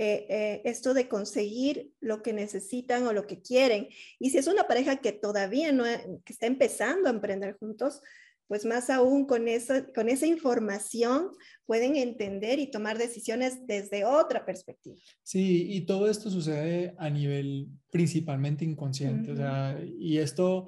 [0.01, 3.89] Eh, esto de conseguir lo que necesitan o lo que quieren.
[4.18, 8.01] Y si es una pareja que todavía no, que está empezando a emprender juntos,
[8.49, 11.29] pues más aún con esa, con esa información
[11.67, 14.97] pueden entender y tomar decisiones desde otra perspectiva.
[15.21, 19.31] Sí, y todo esto sucede a nivel principalmente inconsciente.
[19.31, 20.67] o sea, y esto,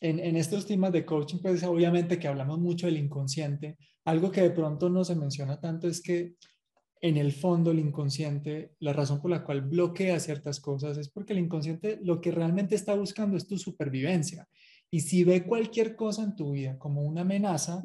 [0.00, 3.76] en, en, estos temas de coaching, pues obviamente que hablamos mucho del inconsciente.
[4.06, 6.36] Algo que de pronto no se menciona tanto es que
[7.02, 11.34] en el fondo el inconsciente, la razón por la cual bloquea ciertas cosas es porque
[11.34, 14.48] el inconsciente lo que realmente está buscando es tu supervivencia.
[14.94, 17.82] Y si ve cualquier cosa en tu vida como una amenaza,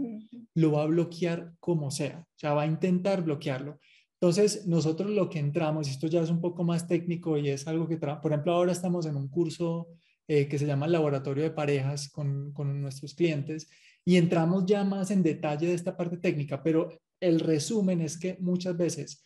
[0.54, 2.20] lo va a bloquear como sea.
[2.20, 3.80] O sea, va a intentar bloquearlo.
[4.20, 7.66] Entonces, nosotros lo que entramos, y esto ya es un poco más técnico y es
[7.66, 9.88] algo que, por ejemplo, ahora estamos en un curso
[10.28, 13.70] eh, que se llama Laboratorio de Parejas con, con nuestros clientes
[14.04, 16.90] y entramos ya más en detalle de esta parte técnica, pero
[17.22, 19.24] el resumen es que muchas veces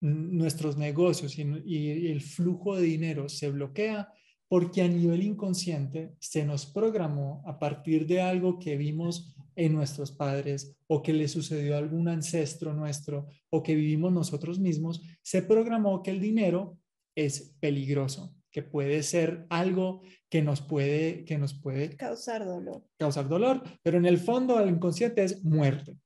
[0.00, 4.08] nuestros negocios y, y el flujo de dinero se bloquea
[4.52, 10.12] porque a nivel inconsciente se nos programó a partir de algo que vimos en nuestros
[10.12, 15.40] padres o que le sucedió a algún ancestro nuestro o que vivimos nosotros mismos, se
[15.40, 16.76] programó que el dinero
[17.16, 22.84] es peligroso, que puede ser algo que nos puede, que nos puede causar dolor.
[22.98, 25.96] Causar dolor, pero en el fondo el inconsciente es muerte.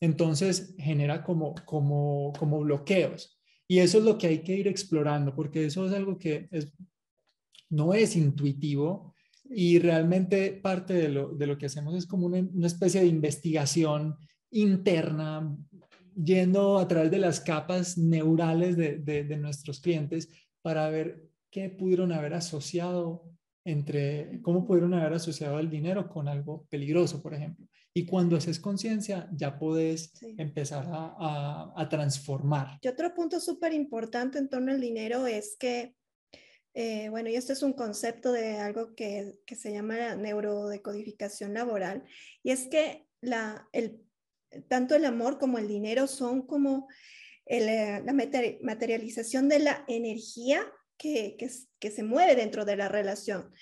[0.00, 3.38] Entonces genera como, como, como bloqueos.
[3.68, 6.72] Y eso es lo que hay que ir explorando, porque eso es algo que es
[7.72, 9.14] no es intuitivo
[9.48, 13.06] y realmente parte de lo, de lo que hacemos es como una, una, especie de
[13.06, 14.16] investigación
[14.50, 15.56] interna,
[16.14, 20.28] yendo a través de las capas neurales de, de, nuestros clientes
[20.60, 23.24] para ver qué pudieron haber asociado
[23.64, 27.66] entre, cómo pudieron haber asociado el dinero con algo peligroso, por ejemplo.
[27.94, 32.78] Y cuando haces conciencia, ya puedes empezar a, a, a, transformar.
[32.80, 35.94] Y otro punto súper importante en torno al dinero es que
[36.74, 42.04] eh, bueno, y esto es un concepto de algo que, se llama neurodecodificación laboral,
[42.42, 44.00] y es que la, el,
[44.68, 46.88] tanto el amor como el dinero son como
[47.46, 50.64] eh, la materialización de la energía
[50.96, 51.36] que,
[51.78, 53.52] que, se mueve dentro de la relación.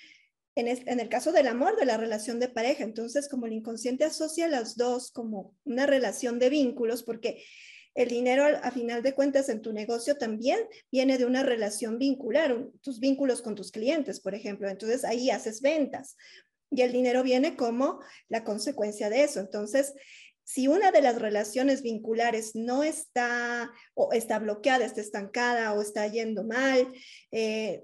[0.55, 4.05] En, en, el caso del amor, de la relación de pareja, entonces como el inconsciente
[4.05, 7.43] asocia las dos como una relación de vínculos, porque
[7.93, 10.59] el dinero, a final de cuentas, en tu negocio también
[10.91, 14.69] viene de una relación vincular, tus vínculos con tus clientes, por ejemplo.
[14.69, 16.15] Entonces, ahí haces ventas
[16.69, 19.41] y el dinero viene como la consecuencia de eso.
[19.41, 19.93] Entonces,
[20.43, 26.07] si una de las relaciones vinculares no está o está bloqueada, está estancada o está
[26.07, 26.87] yendo mal,
[27.31, 27.83] eh,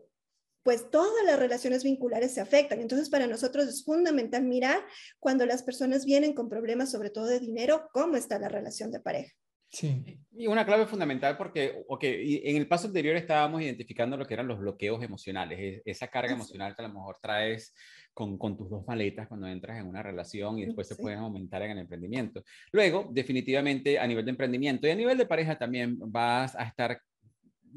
[0.63, 2.81] pues todas las relaciones vinculares se afectan.
[2.81, 4.85] Entonces, para nosotros es fundamental mirar
[5.19, 8.99] cuando las personas vienen con problemas, sobre todo de dinero, cómo está la relación de
[8.99, 9.33] pareja.
[9.69, 10.19] Sí.
[10.31, 14.47] Y una clave fundamental porque, ok, en el paso anterior estábamos identificando lo que eran
[14.47, 17.73] los bloqueos emocionales, esa carga emocional que a lo mejor traes
[18.13, 21.61] con, con tus dos maletas cuando entras en una relación y después se pueden aumentar
[21.63, 22.43] en el emprendimiento.
[22.71, 27.01] Luego, definitivamente a nivel de emprendimiento y a nivel de pareja también vas a estar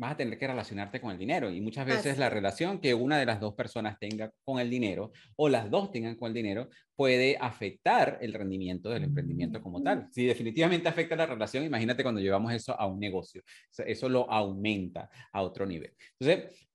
[0.01, 3.19] vas a tener que relacionarte con el dinero y muchas veces la relación que una
[3.19, 6.71] de las dos personas tenga con el dinero o las dos tengan con el dinero
[6.97, 10.09] puede afectar el rendimiento del emprendimiento como tal.
[10.11, 13.43] Si definitivamente afecta la relación, imagínate cuando llevamos eso a un negocio,
[13.77, 15.93] eso lo aumenta a otro nivel.
[16.19, 16.67] Entonces,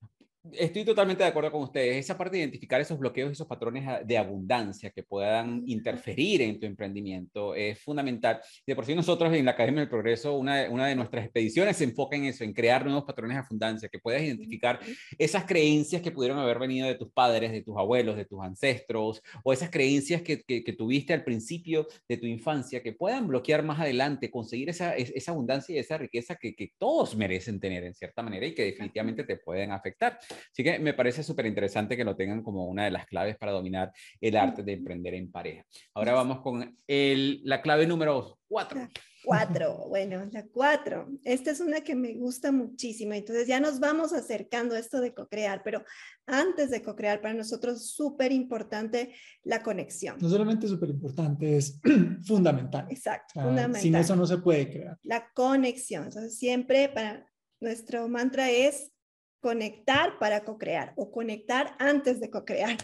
[0.54, 1.98] Estoy totalmente de acuerdo con ustedes.
[1.98, 6.68] Esa parte de identificar esos bloqueos, esos patrones de abundancia que puedan interferir en tu
[6.68, 8.42] emprendimiento es fundamental.
[8.66, 11.78] De por sí nosotros en la Academia del Progreso, una de, una de nuestras expediciones
[11.78, 14.80] se enfoca en eso, en crear nuevos patrones de abundancia, que puedas identificar
[15.18, 19.24] esas creencias que pudieron haber venido de tus padres, de tus abuelos, de tus ancestros,
[19.44, 23.80] o esas creencias que, que, tuviste al principio de tu infancia, que puedan bloquear más
[23.80, 28.22] adelante, conseguir esa, esa abundancia y esa riqueza que, que todos merecen tener en cierta
[28.22, 30.20] manera y que definitivamente te pueden afectar.
[30.52, 33.52] Así que me parece súper interesante que lo tengan como una de las claves para
[33.52, 35.66] dominar el arte de emprender en pareja.
[35.94, 38.88] Ahora vamos con el, la clave número cuatro.
[39.26, 41.10] Cuatro, bueno, la cuatro.
[41.24, 43.14] Esta es una que me gusta muchísimo.
[43.14, 45.84] Entonces ya nos vamos acercando a esto de co-crear, pero
[46.28, 50.18] antes de co-crear, para nosotros es súper importante la conexión.
[50.22, 51.82] No solamente súper importante, es
[52.28, 52.86] fundamental.
[52.90, 53.82] Exacto, fundamental.
[53.82, 54.98] Sin eso no se puede crear.
[55.02, 56.04] La conexión.
[56.06, 57.26] Entonces siempre para
[57.60, 58.92] nuestro mantra es
[59.40, 62.78] conectar para co-crear o conectar antes de co-crear.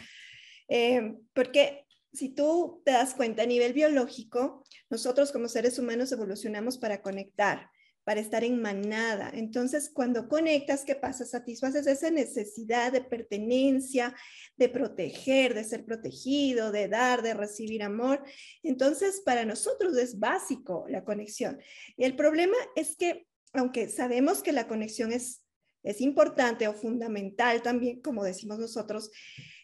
[0.70, 6.78] Eh, porque si tú te das cuenta a nivel biológico, nosotros como seres humanos evolucionamos
[6.78, 7.70] para conectar,
[8.04, 9.32] para estar en manada.
[9.34, 11.26] Entonces, cuando conectas, ¿qué pasa?
[11.26, 14.14] Satisfaces esa necesidad de pertenencia,
[14.58, 18.24] de proteger, de ser protegido, de dar, de recibir amor.
[18.64, 21.62] Entonces, para nosotros es básico la conexión.
[21.96, 25.41] Y el problema es que, aunque sabemos que la conexión es,
[25.84, 29.12] es importante o fundamental también, como decimos nosotros,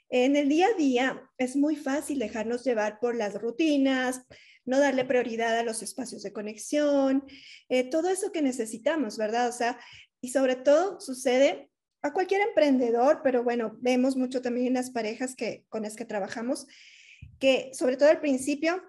[0.09, 4.21] en el día a día es muy fácil dejarnos llevar por las rutinas,
[4.65, 7.25] no darle prioridad a los espacios de conexión,
[7.69, 9.49] eh, todo eso que necesitamos, ¿verdad?
[9.49, 9.79] O sea,
[10.21, 11.69] y sobre todo sucede
[12.01, 16.05] a cualquier emprendedor, pero bueno, vemos mucho también en las parejas que, con las que
[16.05, 16.67] trabajamos,
[17.39, 18.81] que sobre todo al principio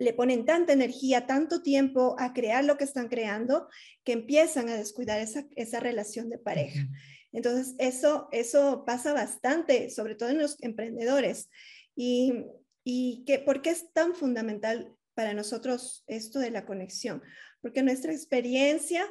[0.00, 3.68] le ponen tanta energía, tanto tiempo a crear lo que están creando,
[4.02, 6.88] que empiezan a descuidar esa, esa relación de pareja.
[7.32, 11.50] Entonces, eso, eso pasa bastante, sobre todo en los emprendedores.
[11.94, 12.32] Y,
[12.82, 17.22] y que, ¿por qué es tan fundamental para nosotros esto de la conexión?
[17.60, 19.06] Porque nuestra experiencia,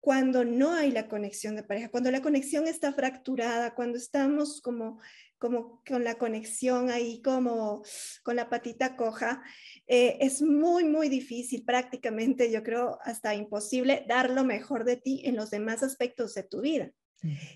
[0.00, 5.00] cuando no hay la conexión de pareja, cuando la conexión está fracturada, cuando estamos como,
[5.40, 7.82] como con la conexión ahí, como
[8.22, 9.42] con la patita coja,
[9.86, 15.22] eh, es muy, muy difícil, prácticamente yo creo hasta imposible dar lo mejor de ti
[15.24, 16.92] en los demás aspectos de tu vida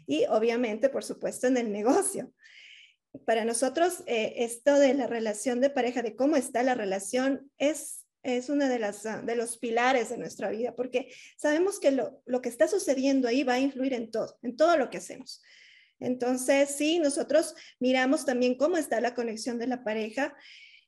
[0.07, 2.33] y obviamente, por supuesto, en el negocio.
[3.27, 8.05] Para nosotros, eh, esto de la relación de pareja, de cómo está la relación, es,
[8.23, 12.41] es uno de, las, de los pilares de nuestra vida, porque sabemos que lo, lo
[12.41, 15.43] que está sucediendo ahí va a influir en todo, en todo lo que hacemos.
[16.05, 20.35] Entonces, sí, nosotros miramos también cómo está la conexión de la pareja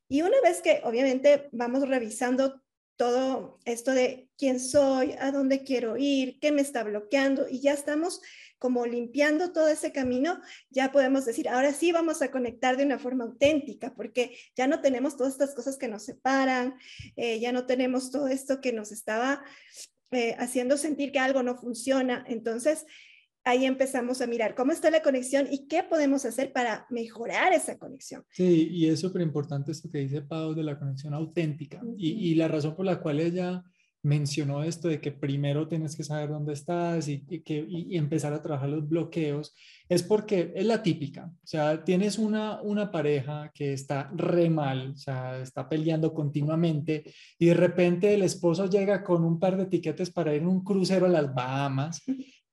[0.08, 2.62] y una vez que obviamente vamos revisando
[2.96, 7.72] todo esto de quién soy, a dónde quiero ir, qué me está bloqueando y ya
[7.72, 8.20] estamos
[8.58, 10.40] como limpiando todo ese camino,
[10.70, 14.80] ya podemos decir, ahora sí vamos a conectar de una forma auténtica, porque ya no
[14.80, 16.74] tenemos todas estas cosas que nos separan,
[17.16, 19.44] eh, ya no tenemos todo esto que nos estaba
[20.10, 22.24] eh, haciendo sentir que algo no funciona.
[22.28, 22.86] Entonces,
[23.46, 27.78] ahí empezamos a mirar cómo está la conexión y qué podemos hacer para mejorar esa
[27.78, 28.24] conexión.
[28.30, 31.80] Sí, y es súper importante esto que dice Pau de la conexión auténtica.
[31.96, 33.64] y, y, la razón por la cual ella
[34.06, 38.40] mencionó esto de que primero tienes que saber dónde estás y, que, y, empezar a
[38.40, 39.54] trabajar los bloqueos,
[39.88, 41.26] es porque es la típica.
[41.26, 47.04] O sea, tienes una, una pareja que está re mal, o sea, está peleando continuamente
[47.38, 50.62] y de repente el esposo llega con un par de tiquetes para ir en un
[50.62, 52.02] crucero a las Bahamas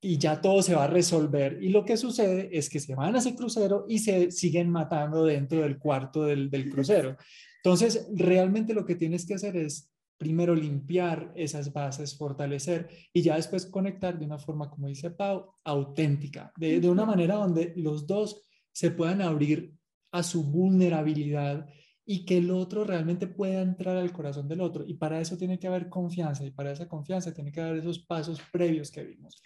[0.03, 1.57] y ya todo se va a resolver.
[1.61, 5.25] Y lo que sucede es que se van a ese crucero y se siguen matando
[5.25, 7.15] dentro del cuarto del, del crucero.
[7.63, 13.37] Entonces, realmente lo que tienes que hacer es primero limpiar esas bases, fortalecer y ya
[13.37, 18.05] después conectar de una forma, como dice Pau, auténtica, de, de una manera donde los
[18.05, 18.41] dos
[18.73, 19.73] se puedan abrir
[20.11, 21.67] a su vulnerabilidad
[22.05, 24.85] y que el otro realmente pueda entrar al corazón del otro.
[24.85, 27.99] Y para eso tiene que haber confianza y para esa confianza tiene que haber esos
[27.99, 29.41] pasos previos que vimos.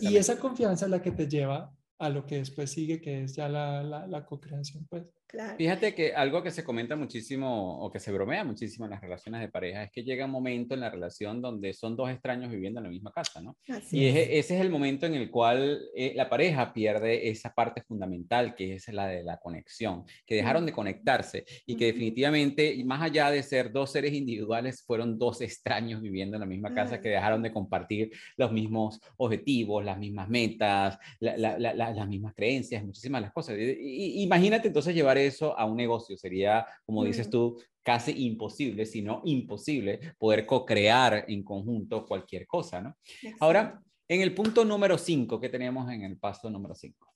[0.00, 3.36] Y esa confianza es la que te lleva a lo que después sigue, que es
[3.36, 5.12] ya la, la, la co-creación, pues.
[5.56, 9.40] Fíjate que algo que se comenta muchísimo o que se bromea muchísimo en las relaciones
[9.40, 12.80] de pareja es que llega un momento en la relación donde son dos extraños viviendo
[12.80, 13.56] en la misma casa, ¿no?
[13.90, 18.54] y ese es el momento en el cual eh, la pareja pierde esa parte fundamental
[18.54, 23.30] que es la de la conexión, que dejaron de conectarse y que definitivamente, más allá
[23.30, 27.42] de ser dos seres individuales, fueron dos extraños viviendo en la misma casa que dejaron
[27.42, 33.56] de compartir los mismos objetivos, las mismas metas, las mismas creencias, muchísimas las cosas.
[33.58, 36.16] imagínate entonces llevar eso a un negocio.
[36.16, 42.80] Sería, como dices tú, casi imposible, si no imposible, poder co-crear en conjunto cualquier cosa,
[42.80, 42.96] ¿no?
[43.40, 47.06] Ahora, en el punto número 5, ¿qué tenemos en el paso número 5?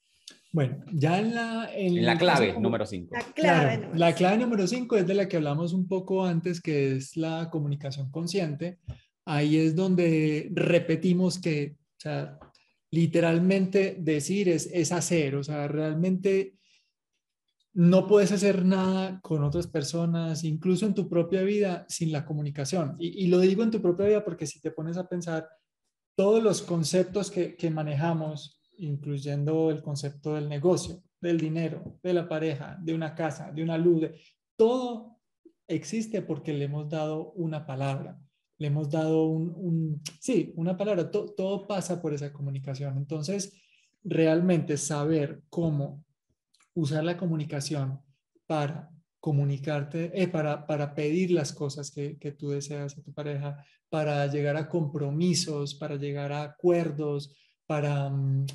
[0.52, 1.68] Bueno, ya en la...
[1.74, 3.12] En, la clave número 5.
[3.12, 6.92] La clave, la clave número 5 es de la que hablamos un poco antes, que
[6.92, 8.78] es la comunicación consciente.
[9.24, 12.38] Ahí es donde repetimos que, o sea,
[12.92, 16.54] literalmente decir es, es hacer, o sea, realmente
[17.74, 22.94] no puedes hacer nada con otras personas, incluso en tu propia vida, sin la comunicación.
[23.00, 25.48] Y, lo digo en tu propia vida porque si te pones a pensar,
[26.14, 32.78] todos los conceptos que, manejamos incluyendo el concepto del negocio, del dinero, de la pareja,
[32.80, 34.08] de una casa, de una luz,
[34.56, 35.18] todo
[35.66, 38.20] existe porque le hemos dado una palabra,
[38.58, 42.96] le hemos dado un, sí, una palabra, todo pasa por esa comunicación.
[42.96, 43.52] Entonces,
[44.04, 46.04] realmente saber cómo
[46.74, 48.00] usar la comunicación
[48.46, 53.64] para comunicarte, eh, para, para pedir las cosas que, que tú deseas a tu pareja,
[53.88, 57.34] para llegar a compromisos, para llegar a acuerdos,
[57.66, 58.46] para, mm,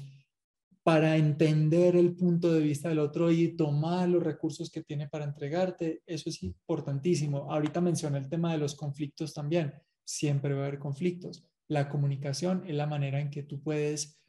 [0.83, 5.25] para entender el punto de vista del otro y tomar los recursos que tiene para
[5.25, 6.01] entregarte.
[6.05, 7.51] Eso es importantísimo.
[7.51, 9.73] Ahorita mencioné el tema de los conflictos también.
[10.03, 11.45] Siempre va a haber conflictos.
[11.67, 14.19] La comunicación es la manera en que tú puedes,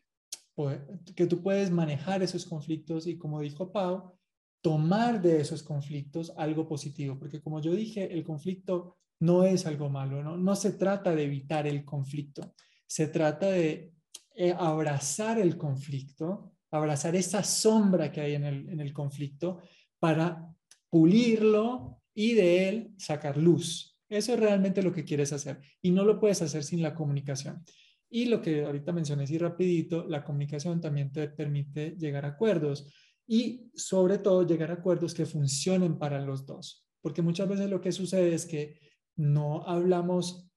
[1.15, 4.15] que tú puedes manejar esos conflictos y como dijo Pau,
[4.63, 9.89] tomar de esos conflictos algo positivo, porque como yo dije, el conflicto no es algo
[9.89, 12.55] malo, no, no se trata de evitar el conflicto,
[12.87, 13.93] se trata de
[14.35, 19.59] eh, abrazar el conflicto, abrazar esa sombra que hay en el, en el conflicto
[19.99, 20.47] para
[20.89, 23.99] pulirlo y de él sacar luz.
[24.09, 27.63] Eso es realmente lo que quieres hacer y no lo puedes hacer sin la comunicación.
[28.11, 32.93] Y lo que ahorita mencioné así rapidito, la comunicación también te permite llegar a acuerdos
[33.27, 36.85] y sobre todo llegar a acuerdos que funcionen para los dos.
[37.01, 38.81] Porque muchas veces lo que sucede es que
[39.17, 40.51] no hablamos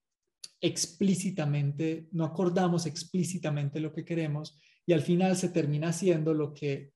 [0.60, 6.92] explícitamente, no acordamos explícitamente lo que queremos y al final se termina haciendo lo que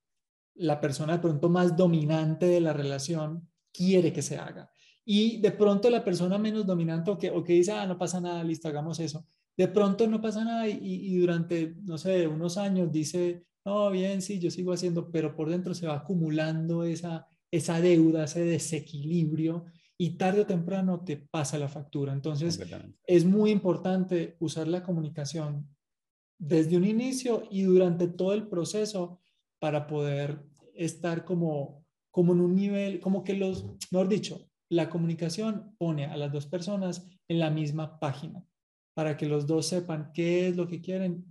[0.55, 4.71] la persona de pronto más dominante de la relación quiere que se haga.
[5.05, 8.21] Y de pronto la persona menos dominante o que, o que dice, ah, no pasa
[8.21, 9.27] nada, listo, hagamos eso.
[9.59, 14.23] De pronto no pasa nada y, y durante, no sé, unos años dice, no, bien,
[14.23, 19.65] sí, yo sigo haciendo, pero por dentro se va acumulando esa, esa deuda, ese desequilibrio
[19.99, 22.13] y tarde o temprano te pasa la factura.
[22.13, 22.61] Entonces,
[23.05, 25.69] es muy importante usar la comunicación
[26.39, 29.19] desde un inicio y durante todo el proceso
[29.59, 30.41] para poder
[30.75, 36.17] estar como, como en un nivel, como que los, mejor dicho, la comunicación pone a
[36.17, 38.45] las dos personas en la misma página
[38.99, 41.25] para que los dos sepan qué es lo que quieren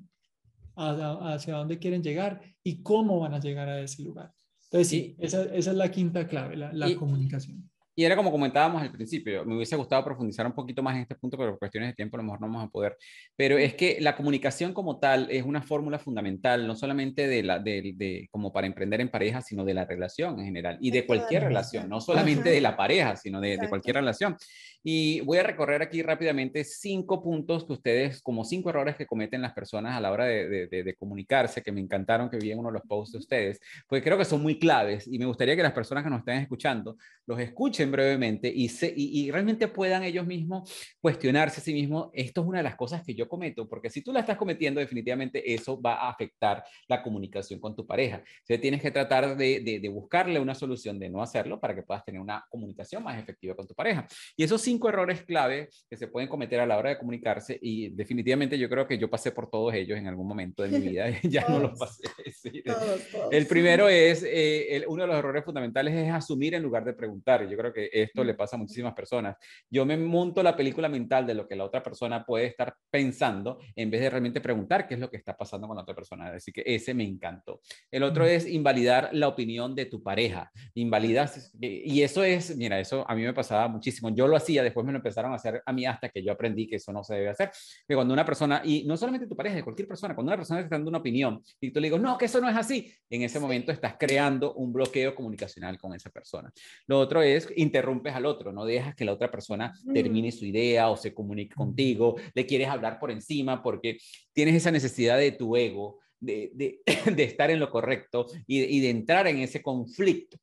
[0.78, 4.32] hacia dónde quieren llegar y cómo van a llegar a ese lugar.
[4.64, 7.70] Entonces, sí, esa, esa es la quinta clave, la, la comunicación.
[8.00, 11.16] Y era como comentábamos al principio, me hubiese gustado profundizar un poquito más en este
[11.16, 12.96] punto, pero por cuestiones de tiempo a lo mejor no vamos a poder.
[13.36, 17.58] Pero es que la comunicación como tal es una fórmula fundamental, no solamente de la,
[17.58, 21.08] de, de, como para emprender en pareja, sino de la relación en general y de
[21.08, 24.38] cualquier relación, no solamente de la pareja, sino de, de, cualquier relación.
[24.84, 29.42] Y voy a recorrer aquí rápidamente cinco puntos que ustedes, como cinco errores que cometen
[29.42, 32.70] las personas a la hora de, de comunicarse, que me encantaron que vi en uno
[32.70, 35.64] de los posts de ustedes, porque creo que son muy claves y me gustaría que
[35.64, 36.96] las personas que nos estén escuchando
[37.26, 42.48] los escuchen brevemente y, y, realmente puedan ellos mismos cuestionarse a sí mismos, esto es
[42.48, 45.82] una de las cosas que yo cometo, porque si tú la estás cometiendo, definitivamente eso
[45.82, 48.18] va a afectar la comunicación con tu pareja.
[48.18, 52.04] Entonces tienes que tratar de, de, buscarle una solución de no hacerlo para que puedas
[52.04, 54.08] tener una comunicación más efectiva con tu pareja.
[54.36, 57.90] Y esos cinco errores clave que se pueden cometer a la hora de comunicarse, y
[57.90, 61.06] definitivamente yo creo que yo pasé por todos ellos en algún momento de mi vida,
[61.24, 62.04] ya no los pasé.
[63.32, 67.48] El primero es, eh, uno de los errores fundamentales es asumir en lugar de preguntar.
[67.48, 69.38] Yo creo que esto le pasa a muchísimas personas.
[69.70, 73.60] Yo me monto la película mental de lo que la otra persona puede estar pensando
[73.76, 76.34] en vez de realmente preguntar qué es lo que está pasando con la otra persona.
[76.34, 77.62] Así que ese me encantó.
[77.92, 80.52] El otro es invalidar la opinión de tu pareja.
[80.74, 84.10] Invalidas, y eso es, mira, eso a mí me pasaba muchísimo.
[84.10, 86.68] Yo lo hacía, después me lo empezaron a hacer a mí hasta que yo aprendí
[86.68, 87.52] que eso no se debe hacer.
[87.88, 90.62] Que cuando una persona, y no solamente tu pareja, de cualquier persona, cuando una persona
[90.62, 93.22] está dando una opinión y tú le digo, no, que eso no es así, en
[93.22, 96.52] ese momento estás creando un bloqueo comunicacional con esa persona.
[96.88, 100.90] Lo otro es interrumpes al otro, no dejas que la otra persona termine su idea
[100.90, 103.98] o se comunique contigo, le quieres hablar por encima porque
[104.34, 106.82] tienes esa necesidad de tu ego, de, de,
[107.16, 110.38] de estar en lo correcto y, y de entrar en ese conflicto.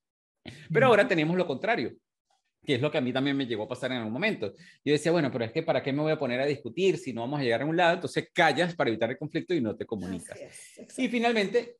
[0.71, 1.95] Pero ahora tenemos lo contrario,
[2.65, 4.53] que es lo que a mí también me llegó a pasar en algún momento.
[4.83, 7.13] Yo decía, bueno, pero es que ¿para qué me voy a poner a discutir si
[7.13, 7.95] no vamos a llegar a un lado?
[7.95, 10.39] Entonces callas para evitar el conflicto y no te comunicas.
[10.97, 11.77] y finalmente,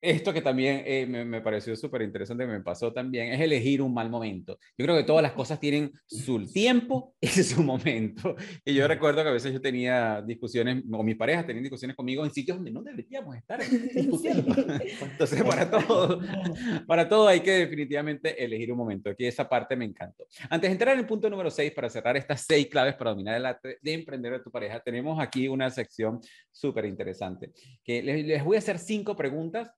[0.00, 3.92] esto que también eh, me, me, pareció súper interesante, me pasó también, es elegir un
[3.92, 4.58] mal momento.
[4.76, 8.36] Yo creo que todas las cosas tienen su tiempo y su momento.
[8.64, 12.24] Y yo recuerdo que a veces yo tenía discusiones, o mis parejas tenían discusiones conmigo
[12.24, 13.60] en sitios donde no deberíamos estar
[13.94, 14.54] discutiendo.
[15.02, 16.20] Entonces, para todo,
[16.86, 19.10] para todo hay que definitivamente elegir un momento.
[19.10, 20.26] Aquí esa parte me encantó.
[20.48, 23.36] Antes de entrar en el punto número 6, para cerrar estas seis claves para dominar
[23.36, 26.20] el arte de emprender a tu pareja, tenemos aquí una sección
[26.52, 27.50] súper interesante,
[27.84, 29.70] que les, les voy a hacer cinco preguntas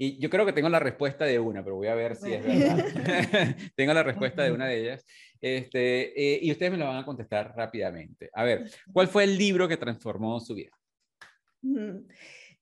[0.00, 2.44] y yo creo que tengo la respuesta de una, pero voy a ver si es
[2.44, 2.86] verdad.
[3.74, 5.04] tengo la respuesta de una de ellas.
[5.40, 8.30] Este, eh, y ustedes me lo van a contestar rápidamente.
[8.32, 10.70] A ver, ¿cuál fue el libro que transformó su vida?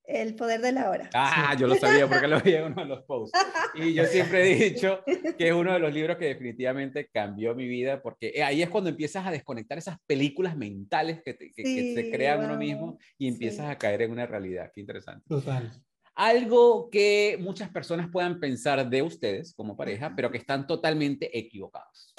[0.06, 1.10] El poder de la hora.
[1.12, 3.38] Ah, yo lo sabía porque lo vi en uno de los posts.
[3.74, 5.02] Y yo siempre he dicho
[5.36, 8.88] que es uno de los libros que definitivamente cambió mi vida porque ahí es cuando
[8.88, 13.68] empiezas a desconectar esas películas mentales que, te, que, se crean uno mismo y empiezas
[13.68, 14.70] a caer en una realidad.
[14.72, 15.24] Qué interesante.
[15.28, 15.70] Total.
[16.16, 22.14] Algo que muchas personas puedan pensar de ustedes como pareja, pero que están totalmente equivocados.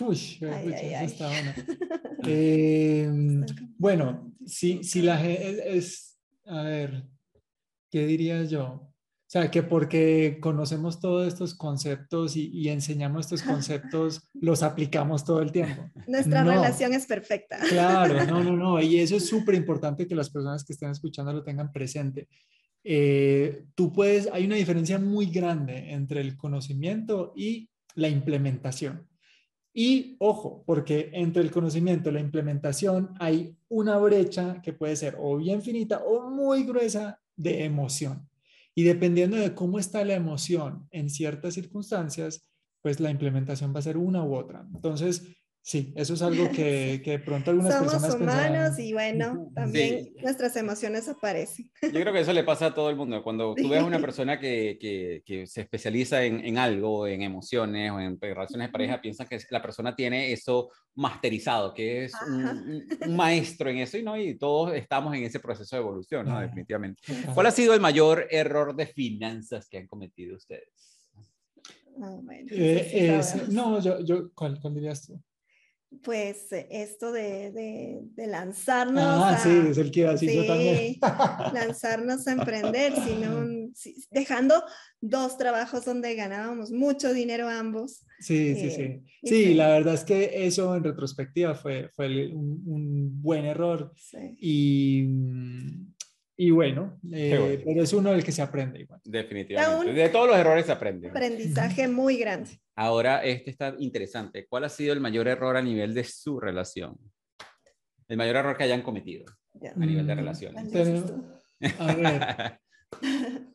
[0.00, 1.54] Uy, está bueno.
[2.22, 3.46] Em,
[3.78, 6.10] bueno, si, si la gente es
[6.50, 7.04] a ver,
[7.90, 8.64] ¿qué diría yo?
[8.64, 15.40] O sea, que porque conocemos todos estos conceptos y, enseñamos estos conceptos, los aplicamos todo
[15.40, 15.88] el tiempo.
[16.08, 17.60] Nuestra relación es perfecta.
[17.68, 18.80] Claro, no, no, no.
[18.80, 22.28] Y eso es súper importante que las personas que estén escuchando lo tengan presente.
[22.84, 29.06] Eh, tú puedes, hay una diferencia muy grande entre el conocimiento y la implementación.
[29.72, 35.16] Y ojo, porque entre el conocimiento y la implementación hay una brecha que puede ser
[35.18, 38.28] o bien finita o muy gruesa de emoción.
[38.74, 42.50] Y dependiendo de cómo está la emoción en ciertas circunstancias,
[42.82, 44.66] pues la implementación va a ser una u otra.
[44.74, 45.26] Entonces,
[45.62, 50.14] Sí, eso es algo que, que de pronto algunas Somos personas humanos y bueno, también
[50.22, 51.70] nuestras emociones aparecen.
[51.82, 53.22] Yo creo que eso le pasa a todo el mundo.
[53.22, 57.22] Cuando tú ves a una persona que, que, que se especializa en, en, algo, en
[57.22, 62.12] emociones o en relaciones de pareja, piensa que la persona tiene eso masterizado, que es
[62.26, 66.40] un, maestro en eso y no, y todos estamos en ese proceso de evolución, ¿no?
[66.40, 67.02] Definitivamente.
[67.34, 70.98] ¿Cuál ha sido el mayor error de finanzas que han cometido ustedes?
[72.02, 75.20] Ah, bueno, eh, no, yo, yo ¿cuál, ¿cuál dirías tú?
[76.02, 77.50] Pues eh, esto de,
[78.14, 79.02] de, lanzarnos.
[79.04, 80.96] Ah, sí, es el que iba a decir yo también.
[81.52, 83.44] lanzarnos a emprender, sino
[84.10, 84.62] dejando
[85.00, 88.06] dos trabajos donde ganábamos mucho dinero ambos.
[88.20, 88.82] Sí, sí, sí.
[88.82, 93.92] Eh, sí, la verdad es que eso en retrospectiva fue, fue un, buen error.
[94.38, 95.06] Y,
[96.36, 99.00] y bueno, eh, pero es uno del que se aprende igual.
[99.04, 99.92] Definitivamente.
[99.92, 101.08] De todos los errores se aprende.
[101.08, 102.60] Aprendizaje muy grande.
[102.80, 104.46] Ahora, este está interesante.
[104.48, 106.96] ¿Cuál ha sido el mayor error a nivel de su relación?
[108.08, 109.26] El mayor error que hayan cometido
[109.76, 110.74] a nivel de mm, relaciones.
[111.78, 112.60] a ver.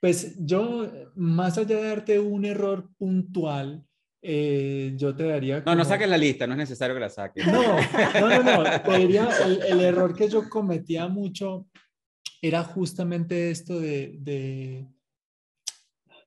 [0.00, 3.84] Pues yo, más allá de darte un error puntual,
[4.20, 5.62] eh, yo te daría...
[5.64, 7.46] No, no saques la lista, no es necesario que la saques.
[7.46, 7.62] No,
[8.20, 8.82] no, no, no.
[8.82, 11.68] Te diría, el, error que yo cometía mucho
[12.40, 14.88] era justamente esto de, de,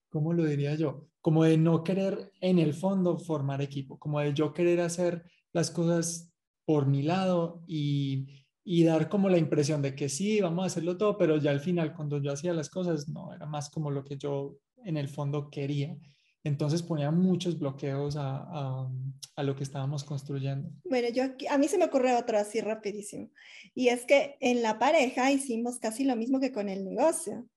[0.08, 1.10] ¿cómo lo diría yo?
[1.26, 5.24] Como de no querer en el fondo formar equipo, como de yo querer hacer
[5.54, 6.32] las cosas
[6.66, 10.98] por mi lado y, y dar como la impresión de que sí, vamos a hacerlo
[10.98, 14.06] todo, pero ya al final cuando yo hacía las cosas, no, era más como lo
[14.06, 15.98] que yo en el fondo quería.
[16.44, 18.92] Entonces ponía muchos bloqueos a, a,
[19.36, 20.70] a, lo que estábamos construyendo.
[20.84, 23.32] Bueno, yo a mí se me ocurre otro así rapidísimo.
[23.74, 27.48] Y es que en la pareja hicimos casi lo mismo que con el negocio.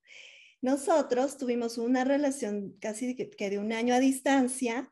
[0.60, 4.90] Nosotros tuvimos una relación casi que de un año a distancia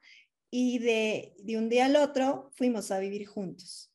[0.51, 3.93] y de, de un día al otro fuimos a vivir juntos,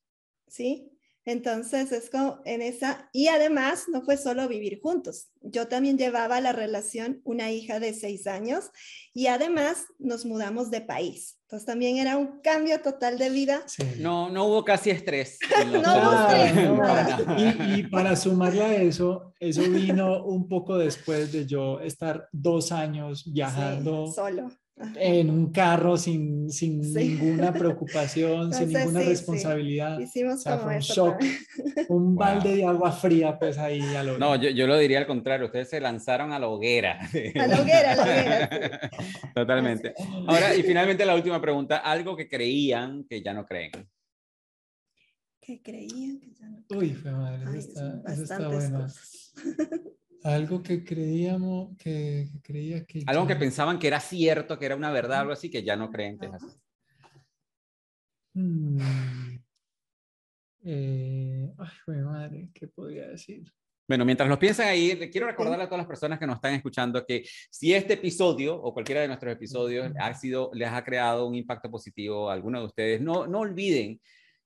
[0.48, 0.92] ¿sí?
[1.24, 6.42] Entonces es como en esa, y además no fue solo vivir juntos, yo también llevaba
[6.42, 8.72] la relación una hija de seis años
[9.14, 11.41] y además nos mudamos de país.
[11.52, 13.62] Entonces también era un cambio total de vida.
[14.00, 15.38] No, no hubo casi estrés.
[15.70, 17.68] no hubo estrés.
[17.76, 22.72] Y, y, para sumarle a eso, eso vino un poco después de yo estar dos
[22.72, 24.08] años viajando.
[24.08, 24.50] solo
[24.96, 30.00] en un carro sin, sin ninguna preocupación, sin ninguna responsabilidad.
[30.00, 31.24] Hicimos o un shock,
[31.90, 35.08] un balde de agua fría, pues ahí a lo No, yo, yo, lo diría al
[35.08, 37.00] contrario, ustedes se lanzaron a la hoguera.
[37.00, 38.90] A la hoguera, a la hoguera.
[39.36, 39.94] Totalmente.
[40.28, 43.72] Ahora, y finalmente la última pregunta, algo que creían que ya no creen.
[45.40, 46.84] Que creían que ya no creen.
[46.84, 48.88] Uy, fue madre, está, eso está bueno.
[50.24, 53.04] Algo que creíamos, que, creía que...
[53.08, 55.90] Algo que pensaban que era cierto, que era una verdad, algo así, que ya no
[55.90, 56.58] creen que es así.
[58.34, 58.78] Hmm.
[60.64, 63.52] Eh, ay, madre, ¿qué podría decir?
[63.88, 67.06] Bueno, mientras los piensan ahí, quiero recordarle a todas las personas que nos están escuchando
[67.06, 71.36] que si este episodio o cualquiera de nuestros episodios ha sido, les ha creado un
[71.36, 74.00] impacto positivo a alguno de ustedes, no, no olviden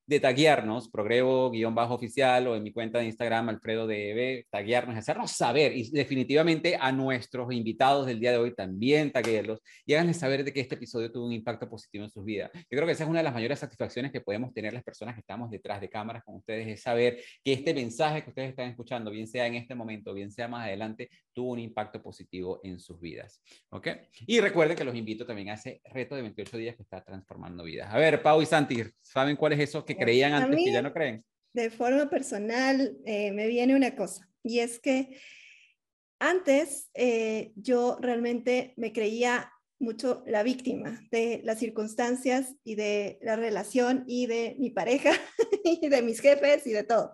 [0.08, 5.90] de taguearnos, progrevo-oficial o en mi cuenta de Instagram, Alfredo DB, taguearnos, hacernos saber y
[5.90, 10.60] definitivamente a nuestros invitados del día de hoy también taguearlos y háganles saber de que
[10.60, 12.52] este episodio tuvo un impacto positivo en sus vidas.
[12.54, 15.16] Yo creo que esa es una de las mayores satisfacciones que podemos tener las personas
[15.16, 18.70] que estamos detrás de cámaras con ustedes, es saber que este mensaje que ustedes están
[18.70, 22.80] escuchando, bien sea en este momento, bien sea más adelante, tuvo un impacto positivo en
[22.80, 23.42] sus vidas.
[23.70, 23.90] ¿Ok?
[24.26, 27.64] Y recuerden que los invito también a ese reto de 28 días que está transformando
[27.64, 27.94] vidas.
[27.94, 30.94] A ver, Pau y Santi, ¿saben cuál es eso que creían antes que ya no
[30.94, 31.24] creen?
[31.54, 34.28] De forma personal, eh, me viene una cosa.
[34.44, 35.20] y es que
[36.20, 43.36] antes eh, yo realmente me creía mucho la víctima de las circunstancias y de la
[43.36, 45.12] relación y de mi pareja
[45.64, 47.12] y de mis jefes y de todo.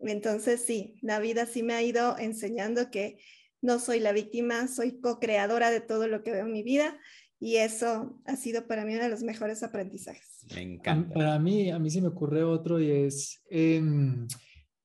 [0.00, 3.18] Entonces sí, la vida sí me ha ido enseñando que
[3.64, 6.98] no soy la víctima, soy co-creadora de todo lo que veo en mi vida
[7.40, 10.46] y eso ha sido para mí uno de los mejores aprendizajes.
[10.54, 11.14] Me encanta.
[11.14, 14.26] Para mí, a mí se me ocurre otro y es em,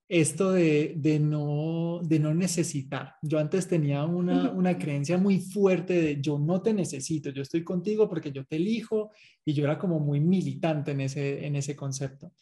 [0.08, 3.14] esto de, de, no, de no necesitar.
[3.22, 7.62] Yo antes tenía una, una creencia muy fuerte de yo no te necesito, yo estoy
[7.62, 9.10] contigo porque yo te elijo
[9.44, 12.32] y yo era como muy militante en ese, en ese concepto.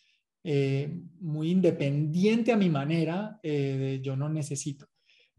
[0.45, 4.87] Eh, muy independiente a mi manera eh, de yo no necesito.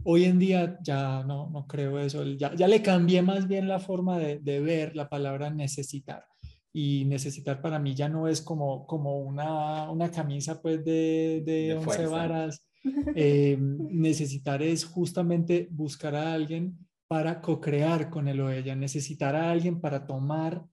[0.03, 3.79] Hoy en día ya no, no creo eso, ya, ya le cambié más bien la
[3.79, 6.25] forma de, de ver la palabra necesitar
[6.71, 11.75] y necesitar para mí ya no es como, como una, una camisa pues de, de,
[11.75, 12.65] 11 varas.
[13.13, 16.77] Eh, necesitar es justamente buscar a alguien
[17.09, 20.63] para co-crear con él o ella, necesitar a alguien para tomar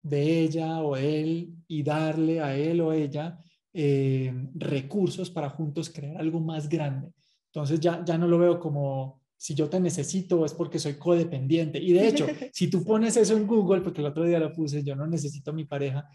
[0.00, 3.36] de ella o él y darle a él o ella
[3.74, 7.10] eh, recursos para juntos crear algo más grande.
[7.46, 11.78] Entonces ya, ya no lo veo como si yo te necesito es porque soy codependiente.
[11.78, 14.82] Y de hecho, si tú pones eso en Google, porque el otro día lo puse,
[14.82, 16.08] yo no necesito a mi pareja,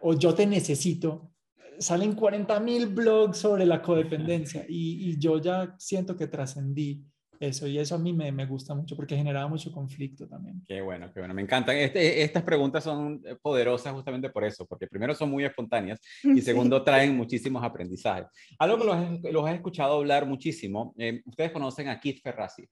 [0.00, 1.32] o yo te necesito,
[1.78, 7.04] salen 40 mil blogs sobre la codependencia y, y yo ya siento que trascendí
[7.42, 10.62] eso y eso a mí me, me, gusta mucho porque generaba mucho conflicto también.
[10.66, 11.76] Qué bueno, qué bueno, me encantan.
[11.76, 16.40] Este, estas preguntas son eh, poderosas justamente por eso, porque primero son muy espontáneas y
[16.40, 18.26] segundo traen muchísimos aprendizajes.
[18.58, 22.64] Algo que los, los he escuchado hablar muchísimo, eh, ustedes conocen a Keith Ferrazzi.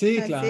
[0.00, 0.48] Sí, claro.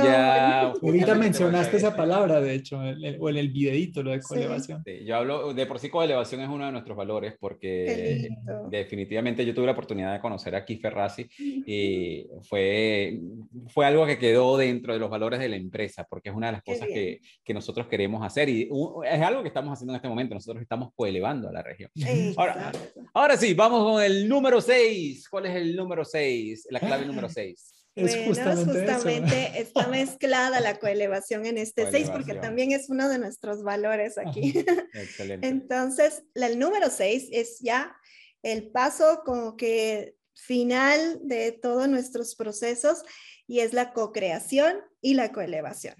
[0.00, 4.84] ah, Ahorita mencionaste esa palabra, de hecho, o en el videito, lo de coelevación.
[4.86, 5.04] Sí.
[5.04, 8.30] yo hablo, de por sí coelevación es uno de nuestros valores porque
[8.70, 13.18] definitivamente yo tuve la oportunidad de conocer a Keith Ferrazzi y fue,
[13.66, 16.52] fue algo que quedó dentro de los valores de la empresa porque es una de
[16.52, 18.70] las cosas que, que, nosotros queremos hacer y
[19.10, 21.90] es algo que estamos haciendo en este momento, nosotros estamos coelevando a la región.
[22.36, 22.70] Ahora,
[23.12, 25.28] ahora sí, vamos con el número 6.
[25.28, 26.68] ¿Cuál es el número 6?
[26.70, 27.78] La clave número 6.
[27.94, 33.18] Es bueno, justamente, está mezclada la coelevación en este 6 porque también es uno de
[33.18, 34.52] nuestros valores aquí.
[34.94, 35.46] Excelente.
[35.46, 37.96] Entonces, el número 6 es ya
[38.42, 43.02] el paso como que final de todos nuestros procesos
[43.46, 45.96] y es la co-creación y la coelevación.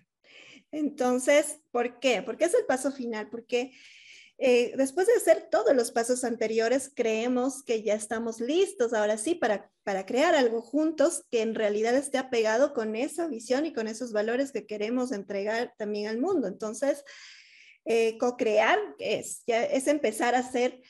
[0.71, 2.23] Entonces, ¿por qué?
[2.23, 3.73] Porque es el paso final, porque
[4.39, 9.35] eh, después de hacer todos los pasos anteriores, creemos que ya estamos listos ahora sí
[9.35, 13.89] para, para crear algo juntos que en realidad esté apegado con esa visión y con
[13.89, 16.47] esos valores que queremos entregar también al mundo.
[16.47, 17.05] Entonces,
[17.85, 20.83] eh, co-crear es, es empezar a hacer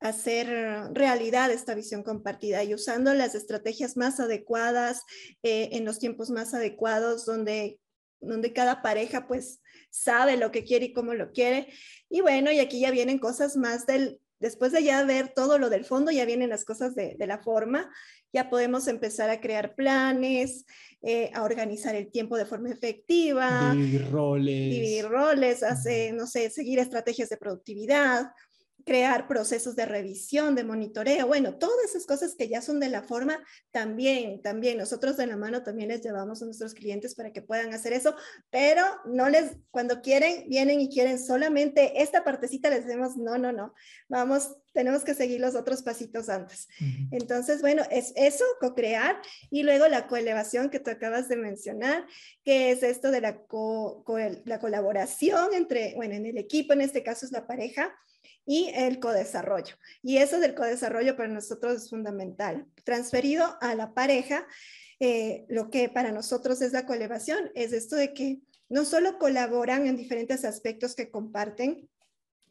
[0.00, 0.48] hacer
[0.92, 5.02] realidad esta visión compartida y usando las estrategias más adecuadas
[5.42, 7.78] eh, en los tiempos más adecuados donde
[8.26, 9.60] donde cada pareja pues
[9.90, 11.68] sabe lo que quiere y cómo lo quiere.
[12.08, 15.70] Y bueno, y aquí ya vienen cosas más del, después de ya ver todo lo
[15.70, 17.90] del fondo, ya vienen las cosas de, de la forma,
[18.32, 20.64] ya podemos empezar a crear planes,
[21.02, 23.72] eh, a organizar el tiempo de forma efectiva.
[23.72, 24.70] Dividir roles.
[24.70, 28.32] Dividir roles, hacer, no sé, seguir estrategias de productividad,
[28.84, 33.02] crear procesos de revisión, de monitoreo, bueno, todas esas cosas que ya son de la
[33.02, 37.40] forma, también, también nosotros de la mano también les llevamos a nuestros clientes para que
[37.40, 38.14] puedan hacer eso,
[38.50, 43.52] pero no les, cuando quieren, vienen y quieren solamente esta partecita, les decimos, no, no,
[43.52, 43.74] no,
[44.08, 46.68] vamos, tenemos que seguir los otros pasitos antes.
[46.80, 47.08] Uh -huh.
[47.12, 49.16] Entonces, bueno, es eso, co-crear,
[49.50, 52.06] y luego la coelevación que tú acabas de mencionar,
[52.44, 56.82] que es esto de la, co, co la colaboración entre, bueno, en el equipo, en
[56.82, 57.94] este caso es la pareja,
[58.46, 59.76] y el codesarrollo.
[60.02, 62.66] Y eso del codesarrollo para nosotros es fundamental.
[62.84, 64.46] Transferido a la pareja,
[65.00, 69.86] eh, lo que para nosotros es la coelevación, es esto de que no solo colaboran
[69.86, 71.88] en diferentes aspectos que comparten,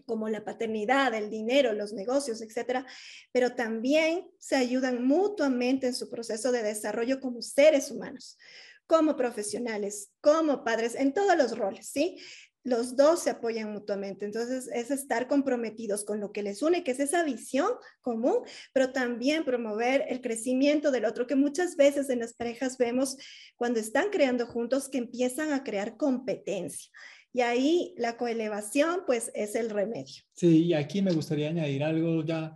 [0.06, 2.86] como la paternidad, el dinero, los negocios, etcétera,
[3.32, 8.38] pero también se ayudan mutuamente en su proceso de desarrollo como seres humanos,
[8.86, 12.18] como profesionales, como padres, en todos los roles, ¿sí?
[12.64, 14.26] Los dos se apoyan mutuamente.
[14.26, 17.68] Entonces, es estar comprometidos con lo que les une, que es esa visión
[18.02, 18.38] común,
[18.74, 23.18] pero también promover el crecimiento del otro, que muchas veces en las parejas vemos
[23.58, 26.90] cuando están creando juntos que empiezan a crear competencia.
[27.34, 30.24] Y ahí la coelevación, pues, es el remedio.
[30.34, 32.56] Sí, y aquí me gustaría añadir algo ya.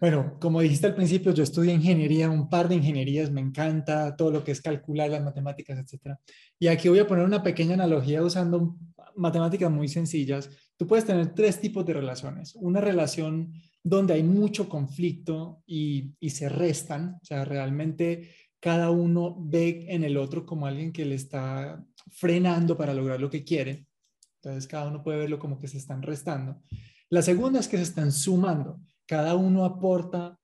[0.00, 4.32] Bueno, como dijiste al principio, yo estudié ingeniería, un par de ingenierías, me encanta todo
[4.32, 6.16] lo que es calcular, las matemáticas, etc.
[6.58, 8.76] Y aquí voy a poner una pequeña analogía usando
[9.16, 10.50] matemáticas muy sencillas.
[10.76, 12.54] tú puedes tener tres tipos de relaciones.
[12.56, 13.52] Una relación
[13.82, 18.30] donde hay mucho conflicto y, y se restan, o sea, realmente
[18.60, 23.28] cada uno ve en el otro como alguien que le está frenando para lograr lo
[23.28, 23.86] que quiere.
[24.36, 26.62] Entonces, cada uno puede verlo como que se están restando.
[27.10, 28.80] La segunda es que se están sumando.
[29.06, 30.38] Cada uno aporta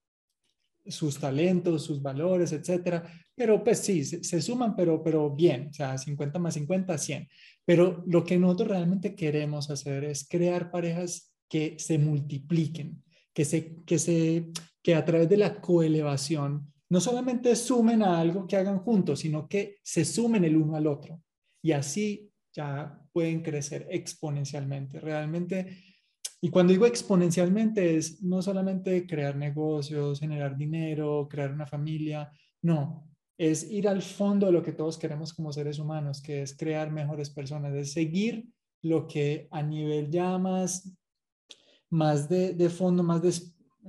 [0.85, 3.03] sus talentos, sus valores, etcétera.
[3.35, 7.27] Pero pues sí, se, suman, pero, pero bien, o sea, 50 más 50, 100.
[7.69, 13.83] Pero lo que nosotros realmente queremos hacer es crear parejas que se multipliquen, que, se,
[13.85, 14.49] que, se,
[14.81, 19.47] que a través de la coelevación no solamente sumen a algo que hagan juntos, sino
[19.47, 21.21] que se sumen el uno al otro.
[21.61, 24.99] Y así ya pueden crecer exponencialmente.
[24.99, 25.77] Realmente
[26.41, 32.31] y cuando digo exponencialmente es no solamente crear negocios, generar dinero, crear una familia,
[32.63, 33.08] no,
[33.39, 36.91] es ir al fondo de lo que todos queremos como seres humanos, que es crear
[36.91, 38.49] mejores personas, es seguir
[38.81, 40.91] lo que a nivel ya más,
[41.89, 43.33] más de, de fondo, más de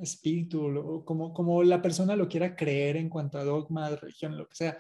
[0.00, 4.54] espíritu, como, como la persona lo quiera creer en cuanto a dogma, religión, lo que
[4.54, 4.78] sea,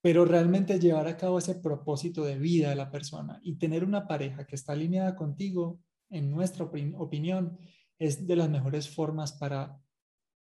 [0.00, 4.08] pero realmente llevar a cabo ese propósito de vida de la persona y tener una
[4.08, 5.78] pareja que está alineada contigo
[6.10, 7.56] en nuestra opinión,
[8.00, 9.78] es de las mejores formas para,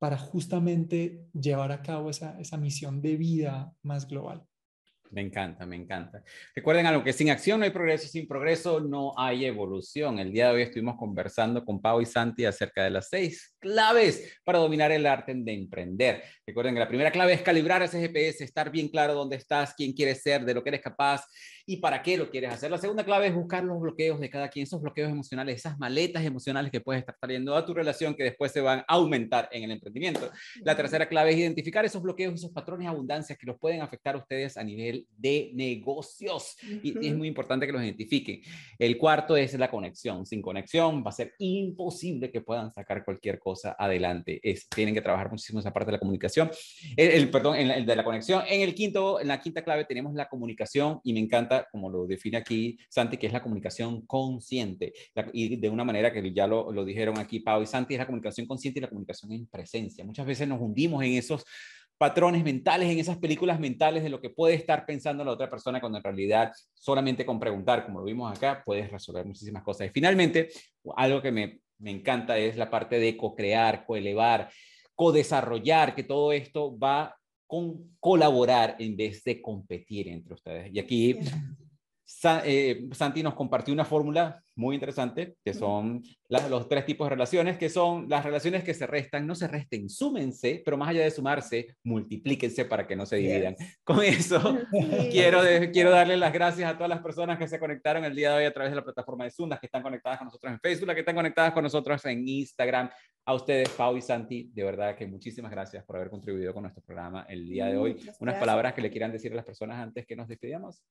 [0.04, 4.46] para justamente llevar a cabo esa, esa misión de vida más global.
[5.10, 6.22] Me encanta, me encanta.
[6.54, 10.18] Recuerden algo que sin acción no hay progreso, sin progreso no hay evolución.
[10.18, 14.38] El día de hoy estuvimos conversando con Pau y Santi acerca de las seis claves
[14.44, 16.22] para dominar el arte de emprender.
[16.46, 19.94] Recuerden que la primera clave es calibrar ese GPS, estar bien claro dónde estás, quién
[19.94, 21.24] quieres ser, de lo que eres capaz
[21.66, 22.70] y para qué lo quieres hacer.
[22.70, 26.24] La segunda clave es buscar los bloqueos de cada quien, esos bloqueos emocionales, esas maletas
[26.24, 29.64] emocionales que puedes estar trayendo a tu relación que después se van a aumentar en
[29.64, 30.30] el emprendimiento.
[30.62, 34.14] La tercera clave es identificar esos bloqueos, esos patrones de abundancia que los pueden afectar
[34.14, 38.40] a ustedes a nivel de negocios y, es muy importante que los identifiquen.
[38.78, 40.26] El cuarto es la conexión.
[40.26, 44.40] Sin conexión va a ser imposible que puedan sacar cualquier cosa adelante.
[44.42, 46.50] Es, tienen que trabajar muchísimo esa parte de la comunicación,
[46.96, 48.42] el, perdón, en el de la conexión.
[48.48, 52.06] En el quinto, en la quinta clave tenemos la comunicación y me encanta como lo
[52.06, 54.92] define aquí Santi, que es la comunicación consciente.
[55.32, 58.06] y de una manera que ya lo, lo dijeron aquí Pau y Santi, es la
[58.06, 60.04] comunicación consciente y la comunicación en presencia.
[60.04, 61.44] Muchas veces nos hundimos en esos
[61.98, 65.80] patrones mentales, en esas películas mentales de lo que puede estar pensando la otra persona,
[65.80, 69.86] cuando en realidad solamente con preguntar, como lo vimos acá, puedes resolver muchísimas cosas.
[69.86, 70.48] Y finalmente,
[70.96, 74.50] algo que me, me encanta es la parte de co-crear, co-elevar,
[74.94, 77.16] co-desarrollar, que todo esto va
[78.00, 80.74] colaborar en vez de competir entre ustedes.
[80.74, 81.18] Y aquí
[82.44, 87.58] eh, Santi nos compartió una fórmula muy interesante, que son los tres tipos de relaciones,
[87.58, 91.10] que son las relaciones que se restan, no se resten, súmense, pero más allá de
[91.10, 93.56] sumarse, multiplíquense para que no se dividan.
[93.84, 94.58] Con eso,
[95.10, 95.40] quiero,
[95.72, 98.44] quiero darle las gracias a todas las personas que se conectaron el día de hoy
[98.44, 100.86] a través de la plataforma de Zoom, las que están conectadas con nosotros en Facebook,
[100.86, 102.90] las que están conectadas con nosotros en Instagram.
[103.26, 106.82] A ustedes, Pau y Santi, de verdad que muchísimas gracias por haber contribuido con nuestro
[106.82, 107.96] programa el día de hoy.
[108.20, 110.82] Unas palabras que le quieran decir a las personas antes que nos despidamos.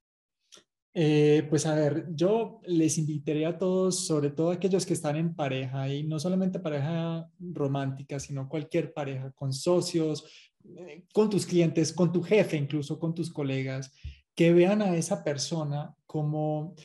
[0.96, 5.34] Eh, pues a ver, yo les invitaría a todos, sobre todo aquellos que están en
[5.34, 10.26] pareja, y no solamente pareja romántica, sino cualquier pareja, con socios,
[10.78, 13.92] eh, con tus clientes, con tu jefe, incluso con tus colegas,
[14.36, 16.76] que vean a esa persona como, o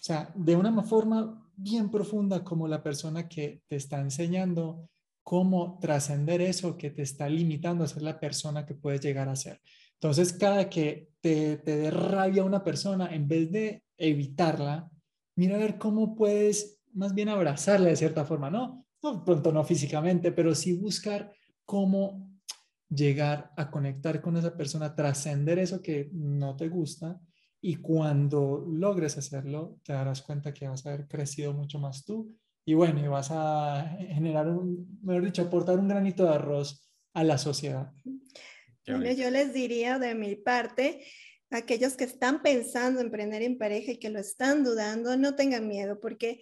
[0.00, 4.88] sea, de una forma bien profunda, como la persona que te está enseñando
[5.22, 9.34] cómo trascender eso que te está limitando a ser la persona que puedes llegar a
[9.34, 9.60] ser.
[9.94, 14.88] Entonces, cada que te, te dé rabia una persona, en vez de evitarla,
[15.34, 18.86] mira a ver cómo puedes más bien abrazarla de cierta forma, ¿no?
[19.02, 21.32] No, pronto no físicamente, pero sí buscar
[21.64, 22.30] cómo
[22.88, 27.20] llegar a conectar con esa persona, trascender eso que no te gusta
[27.60, 32.36] y cuando logres hacerlo, te darás cuenta que vas a haber crecido mucho más tú
[32.64, 37.24] y bueno, y vas a generar un, mejor dicho, aportar un granito de arroz a
[37.24, 37.92] la sociedad.
[38.86, 41.04] Bueno, yo les diría de mi parte,
[41.50, 45.66] aquellos que están pensando en emprender en pareja y que lo están dudando, no tengan
[45.66, 46.40] miedo porque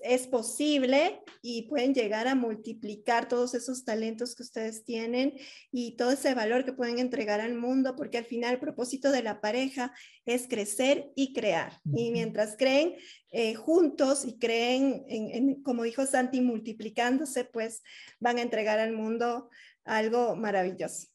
[0.00, 5.34] es posible y pueden llegar a multiplicar todos esos talentos que ustedes tienen
[5.72, 9.24] y todo ese valor que pueden entregar al mundo, porque al final el propósito de
[9.24, 9.92] la pareja
[10.24, 11.80] es crecer y crear.
[11.96, 12.94] Y mientras creen
[13.32, 17.82] eh, juntos y creen, en, como dijo Santi, multiplicándose, pues
[18.20, 19.50] van a entregar al mundo
[19.84, 21.11] algo maravilloso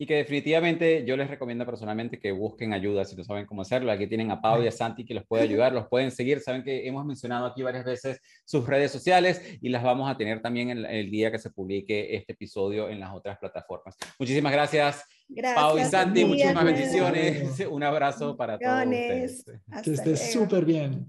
[0.00, 3.90] y que definitivamente yo les recomiendo personalmente que busquen ayuda si no saben cómo hacerlo.
[3.90, 6.40] Aquí tienen a Pau y a Santi que los puede ayudar, los pueden seguir.
[6.40, 10.40] Saben que hemos mencionado aquí varias veces sus redes sociales y las vamos a tener
[10.40, 13.96] también el, el día que se publique este episodio en las otras plataformas.
[14.20, 15.04] Muchísimas gracias.
[15.28, 17.66] gracias Pau y Santi, muchísimas bendiciones.
[17.68, 19.44] Un abrazo para todos ustedes.
[19.82, 21.08] Que estés súper bien.